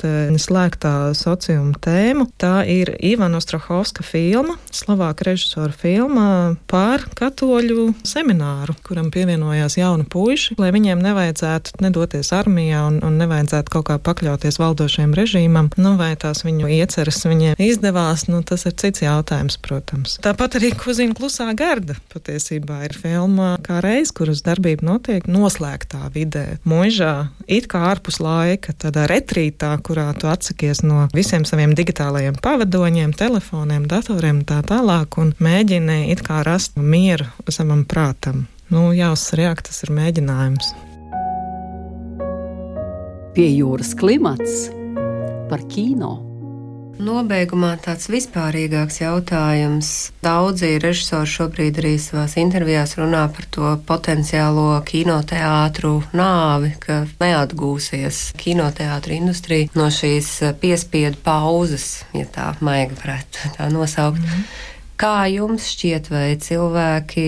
slēgtā 0.43 0.97
sociuma 1.15 1.79
tēmu. 1.87 2.27
Tā 2.43 2.67
ir 2.67 2.97
Ivana 2.99 3.39
Ostrahovska 3.39 4.03
filma, 4.03 4.59
Slovāka 4.75 5.31
režisora 5.31 5.71
filma 5.71 6.57
par 6.67 7.07
katoļu 7.15 7.76
katoļu 7.77 7.95
semināru, 8.07 8.75
kuram 8.87 9.11
pievienojās 9.13 9.77
jauni 9.77 10.07
puiši, 10.09 10.57
lai 10.61 10.71
viņiem 10.73 11.01
nevajadzētu 11.03 11.83
nedoties 11.85 12.33
armijā 12.33 12.87
un, 12.89 12.99
un 13.05 13.19
nevajadzētu 13.21 13.73
kaut 13.73 13.87
kā 13.91 13.99
pakļauties 14.01 14.59
valdošiem 14.61 15.13
režīmam. 15.17 15.69
Nu, 15.77 15.97
vai 16.01 16.15
tās 16.17 16.45
viņu 16.47 16.69
ieceras 16.73 17.25
viņiem 17.27 17.61
izdevās, 17.61 18.27
nu, 18.31 18.43
tas 18.47 18.67
ir 18.67 18.77
cits 18.81 19.05
jautājums, 19.05 19.59
protams. 19.61 20.17
Tāpat 20.25 20.59
arī 20.59 20.73
Kuzina 20.77 21.17
klusā 21.17 21.51
garda 21.57 21.99
patiesībā 22.13 22.83
ir 22.87 22.97
filma 22.97 23.57
kā 23.65 23.81
reiz, 23.85 24.13
kuras 24.17 24.43
darbība 24.47 24.87
notiek 24.87 25.29
noslēgtā 25.29 26.09
vidē, 26.15 26.59
mūžā, 26.69 27.29
it 27.47 27.69
kā 27.71 27.85
ārpus 27.91 28.21
laika, 28.25 28.73
tādā 28.73 29.07
retrītā, 29.11 29.75
kurā 29.85 30.09
tu 30.17 30.31
atsakies 30.33 30.83
no 30.87 31.07
visiem 31.15 31.45
saviem 31.49 31.77
digitālajiem 31.77 32.41
pavadoņiem, 32.43 33.13
telefoniem, 33.17 33.89
datoriem 33.91 34.43
tā 34.49 34.63
tālāk 34.67 35.21
un 35.21 35.35
mēģini 35.43 36.07
it 36.15 36.25
kā 36.27 36.41
rast 36.47 36.79
mieru 36.81 37.29
savam 37.67 37.85
prātam. 37.85 38.47
Nu, 38.71 38.93
jāuzsver, 38.95 39.43
jā, 39.47 39.55
tas 39.63 39.83
ir 39.83 39.91
mēģinājums. 39.95 40.75
Pie 43.35 43.51
jūras 43.53 43.95
klimats 43.99 44.71
par 45.51 45.63
kino. 45.71 46.23
Nobeigumā 46.97 47.75
tāds 47.85 48.07
vispārīgāks 48.09 49.03
jautājums. 49.03 49.89
Daudzi 50.25 50.79
režisori 50.81 51.29
šobrīd 51.29 51.81
arī 51.83 51.91
savās 52.01 52.39
intervijās 52.41 52.95
runā 52.97 53.27
par 53.37 53.49
to 53.53 53.73
potenciālo 53.87 54.79
kinoteātru 54.89 55.99
nāvi, 56.17 56.73
ka 56.81 57.03
neatgūsies 57.21 58.31
kinoteātra 58.41 59.19
industrija 59.19 59.69
no 59.77 59.91
šīs 59.93 60.31
piespiedu 60.63 61.21
pauzes, 61.27 62.07
ja 62.17 62.25
tā 62.33 62.49
maigi 62.65 62.97
varētu 63.03 63.53
tā 63.59 63.69
nosaukt. 63.75 64.23
Mm 64.23 64.33
-hmm. 64.33 64.73
Kā 64.97 65.27
jums 65.29 65.67
šķiet, 65.75 66.07
vai 66.09 66.29
cilvēki 66.41 67.25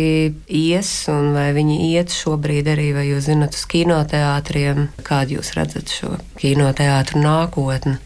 ies 0.57 0.91
un 1.13 1.35
vai 1.35 1.51
viņi 1.53 1.75
iet 1.91 2.15
šobrīd 2.17 2.71
arī, 2.73 2.87
vai 2.97 3.05
jūs 3.11 3.27
zinat 3.29 3.59
uz 3.59 3.67
kinoteātriem, 3.69 4.87
kādu 5.05 5.37
jūs 5.37 5.53
redzat 5.59 5.93
šo 5.93 6.15
kinoteātru 6.41 7.21
nākotni? 7.21 7.99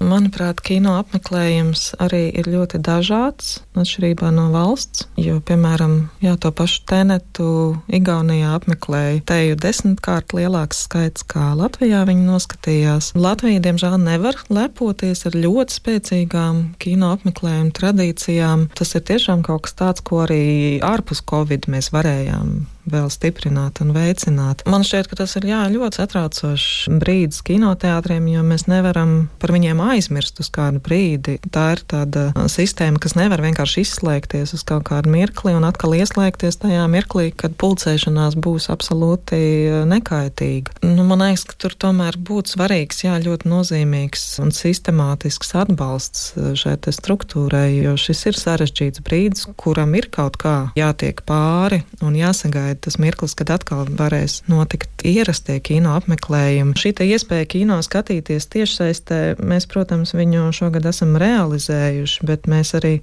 Manuprāt, 0.00 0.62
kino 0.64 0.94
apmeklējums 0.96 1.90
arī 2.00 2.22
ir 2.30 2.46
ļoti 2.48 2.78
dažāds, 2.86 3.58
atšķirībā 3.78 4.30
no 4.34 4.48
valsts. 4.54 5.06
Jo, 5.20 5.38
piemēram, 5.44 6.10
jā, 6.24 6.34
to 6.40 6.50
pašu 6.54 6.82
tenetu 6.90 7.50
Igaunijā 7.92 8.54
apmeklēja 8.58 9.22
teju 9.28 9.58
desmitkārt 9.60 10.34
lielāks 10.36 10.84
skaits 10.86 11.26
kā 11.30 11.52
Latvijā 11.58 12.02
viņi 12.08 12.26
noskatījās. 12.26 13.12
Latvija, 13.18 13.62
diemžēl, 13.64 13.96
nevar 14.02 14.38
lepoties 14.50 15.26
ar 15.28 15.38
ļoti 15.38 15.76
spēcīgām 15.76 16.62
kino 16.82 17.14
apmeklējumu 17.16 17.74
tradīcijām. 17.76 18.68
Tas 18.78 18.96
ir 18.96 19.06
tiešām 19.12 19.46
kaut 19.46 19.68
kas 19.68 19.78
tāds, 19.78 20.04
ko 20.04 20.24
arī 20.26 20.42
ārpus 20.84 21.24
Covid 21.30 21.70
mēs 21.70 21.92
varējām 21.94 22.60
vēl 22.90 23.08
stiprināt 23.12 23.80
un 23.84 23.92
veicināt. 23.94 24.64
Man 24.70 24.84
šķiet, 24.86 25.10
ka 25.10 25.20
tas 25.20 25.36
ir 25.38 25.46
jā, 25.50 25.60
ļoti 25.72 26.00
satraucošs 26.00 26.88
brīdis 27.00 27.42
kinoteātriem, 27.46 28.26
jo 28.32 28.44
mēs 28.46 28.66
nevaram 28.70 29.28
par 29.42 29.54
viņiem 29.54 29.82
aizmirst 29.84 30.40
uz 30.42 30.50
kādu 30.52 30.82
brīdi. 30.82 31.38
Tā 31.52 31.66
ir 31.76 31.84
tāda 31.90 32.30
sistēma, 32.50 33.00
kas 33.02 33.16
nevar 33.18 33.42
vienkārši 33.44 33.59
izslēgties 33.80 34.54
uz 34.56 34.64
kaut 34.66 34.86
kādu 34.88 35.12
mirkli 35.12 35.54
un 35.56 35.66
atkal 35.68 35.94
ieslēgties 35.98 36.60
tajā 36.62 36.86
mirklī, 36.90 37.30
kad 37.36 37.56
pulcēšanās 37.60 38.38
būs 38.40 38.70
absolūti 38.72 39.40
nekaitīga. 39.90 40.76
Nu, 40.86 41.04
man 41.08 41.24
liekas, 41.24 41.44
ka 41.50 41.58
tur 41.60 41.76
tomēr 41.86 42.16
būtu 42.16 42.54
svarīgs, 42.56 43.04
jā, 43.04 43.18
ļoti 43.22 43.50
nozīmīgs 43.50 44.24
un 44.42 44.54
sistemātisks 44.54 45.54
atbalsts 45.58 46.32
šai 46.60 46.76
struktūrai, 46.80 47.82
jo 47.84 47.96
šis 48.00 48.24
ir 48.30 48.38
sarežģīts 48.38 49.02
brīdis, 49.04 49.46
kuram 49.60 49.94
ir 49.98 50.08
kaut 50.12 50.38
kā 50.40 50.56
jātiek 50.78 51.20
pāri 51.28 51.82
un 52.04 52.16
jāsagaida 52.18 52.80
tas 52.86 52.98
mirklis, 53.02 53.36
kad 53.38 53.52
atkal 53.54 53.84
varēs 53.98 54.40
notikt 54.50 55.04
ierastie 55.06 55.58
kino 55.64 55.94
apmeklējumi. 55.98 56.76
Šī 56.78 56.94
iespēja 57.10 57.48
kino 57.50 57.78
skatīties 57.84 58.48
tiešsaistē, 58.52 59.20
mēs, 59.42 59.66
protams, 59.70 60.14
viņu 60.16 60.50
šogad 60.56 60.86
esam 60.90 61.16
realizējuši, 61.20 62.26
bet 62.28 62.48
mēs 62.50 62.74
arī 62.78 62.94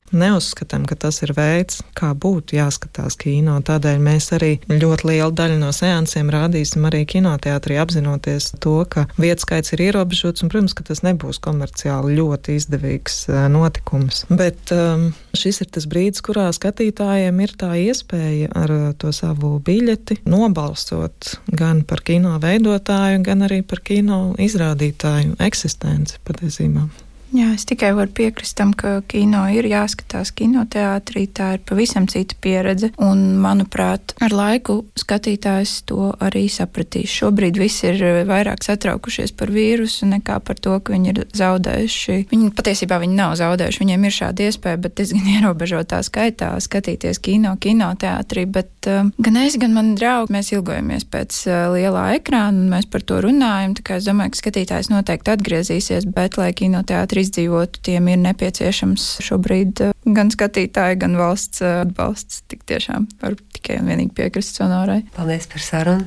neuzskatām, 0.47 0.86
ka 0.88 0.95
tas 0.95 1.21
ir 1.23 1.33
veids, 1.36 1.81
kā 1.93 2.13
būtu 2.15 2.55
jāskatās 2.55 3.17
kino. 3.19 3.60
Tādēļ 3.62 3.99
mēs 3.99 4.31
arī 4.33 4.60
ļoti 4.69 5.07
lielu 5.07 5.31
daļu 5.31 5.60
no 5.60 5.71
seansiem 5.71 6.29
rādīsim 6.31 6.86
arī 6.88 7.05
kinoteātrī, 7.05 7.77
apzinoties 7.81 8.53
to, 8.60 8.86
ka 8.88 9.07
vietas 9.17 9.43
skaits 9.43 9.73
ir 9.73 9.83
ierobežots 9.89 10.43
un, 10.43 10.49
protams, 10.49 10.73
ka 10.73 10.83
tas 10.88 11.03
nebūs 11.03 11.39
komerciāli 11.43 12.15
ļoti 12.17 12.57
izdevīgs 12.57 13.27
eh, 13.29 13.47
notikums. 13.51 14.25
Bet 14.29 14.71
um, 14.71 15.12
šis 15.36 15.62
ir 15.62 15.71
tas 15.71 15.88
brīdis, 15.88 16.23
kurā 16.23 16.47
skatītājiem 16.55 17.41
ir 17.43 17.55
tā 17.60 17.73
iespēja 17.81 18.51
ar 18.55 18.71
uh, 18.71 18.86
to 18.97 19.12
savu 19.12 19.57
biļeti 19.60 20.21
nobalsot 20.27 21.38
gan 21.51 21.83
par 21.88 22.03
kino 22.07 22.38
veidotāju, 22.41 23.19
gan 23.25 23.43
arī 23.47 23.63
par 23.67 23.83
kino 23.83 24.31
izrādītāju 24.39 25.38
eksistenci 25.43 26.21
patiesībā. 26.27 26.88
Jā, 27.35 27.49
es 27.57 27.65
tikai 27.67 27.91
varu 27.95 28.11
piekrist 28.15 28.55
tam, 28.55 28.71
ka 28.77 29.01
kino 29.11 29.41
ir 29.51 29.67
jāskatās 29.67 30.31
kinoteātrī. 30.37 31.25
Tā 31.35 31.49
ir 31.57 31.63
pavisam 31.67 32.07
cita 32.07 32.37
pieredze. 32.39 32.93
Un, 33.03 33.35
manuprāt, 33.43 34.13
ar 34.23 34.31
laiku 34.31 34.79
skatītājs 34.97 35.81
to 35.89 36.13
arī 36.23 36.45
sapratīs. 36.51 37.11
Šobrīd 37.11 37.59
visi 37.59 37.89
ir 37.89 38.23
vairāk 38.29 38.63
satraukušies 38.63 39.35
par 39.37 39.51
vīrusu 39.51 40.07
nekā 40.07 40.39
par 40.47 40.61
to, 40.63 40.77
ka 40.79 40.95
viņi 40.95 41.11
ir 41.11 41.21
zaudējuši. 41.35 42.17
Viņi 42.31 42.53
patiesībā 42.55 43.01
viņi 43.03 43.19
nav 43.19 43.35
zaudējuši. 43.41 43.83
Viņiem 43.83 44.07
ir 44.07 44.17
šāda 44.21 44.47
iespēja, 44.47 44.81
bet 44.87 44.95
diezgan 45.01 45.27
ierobežotā 45.35 45.99
skaitā 46.07 46.53
skatīties 46.63 47.19
kino, 47.19 47.57
kinoteātrī. 47.59 48.47
Bet 48.47 48.87
uh, 48.87 49.11
gan 49.19 49.41
es, 49.43 49.59
gan 49.59 49.75
mani 49.75 49.97
draugi, 49.99 50.31
mēs 50.37 50.53
ilgojamies 50.55 51.03
pēc 51.11 51.43
uh, 51.51 51.59
lielā 51.75 52.07
ekrāna 52.21 52.63
un 52.63 52.71
mēs 52.71 52.87
par 52.87 53.03
to 53.03 53.19
runājam. 53.27 53.75
Tā 53.75 53.83
kā 53.83 53.99
es 53.99 54.07
domāju, 54.07 54.31
ka 54.33 54.43
skatītājs 54.45 54.93
noteikti 54.95 55.35
atgriezīsies, 55.35 56.07
bet 56.15 56.39
lai 56.39 56.53
kinoteātrī 56.55 57.16
ātri 57.17 57.25
izdzīvotu, 57.25 57.80
tiem 57.82 58.12
ir 58.12 58.19
nepieciešams 58.21 59.23
šobrīd 59.25 59.82
gan 60.06 60.30
skatītāji, 60.30 60.99
gan 61.01 61.17
valsts 61.17 61.63
atbalsts. 61.65 62.43
Tik 62.47 62.62
tiešām 62.69 63.08
var 63.21 63.34
tikai 63.56 63.80
un 63.82 63.89
vienīgi 63.89 64.13
piekrist 64.13 64.58
sonorai. 64.58 65.01
Paldies 65.15 65.47
par 65.49 65.62
sarunu! 65.62 66.06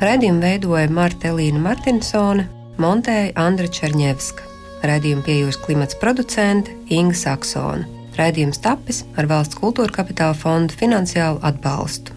Radījumu 0.00 0.40
veidoja 0.40 0.88
Marta 0.92 1.28
Elīna 1.30 1.60
Martinsone, 1.60 2.48
montēja 2.80 3.32
Andra 3.36 3.68
Černievska. 3.68 4.44
Radījumu 4.86 5.24
piejūs 5.28 5.60
klimats 5.60 5.96
producente 6.00 6.72
Inga 6.88 7.16
Saksona. 7.16 7.84
Raidījums 8.16 8.62
tapis 8.64 9.04
ar 9.16 9.28
valsts 9.28 9.60
kultūra 9.60 9.92
kapitāla 9.92 10.36
fondu 10.36 10.76
finansiālu 10.76 11.42
atbalstu. 11.44 12.15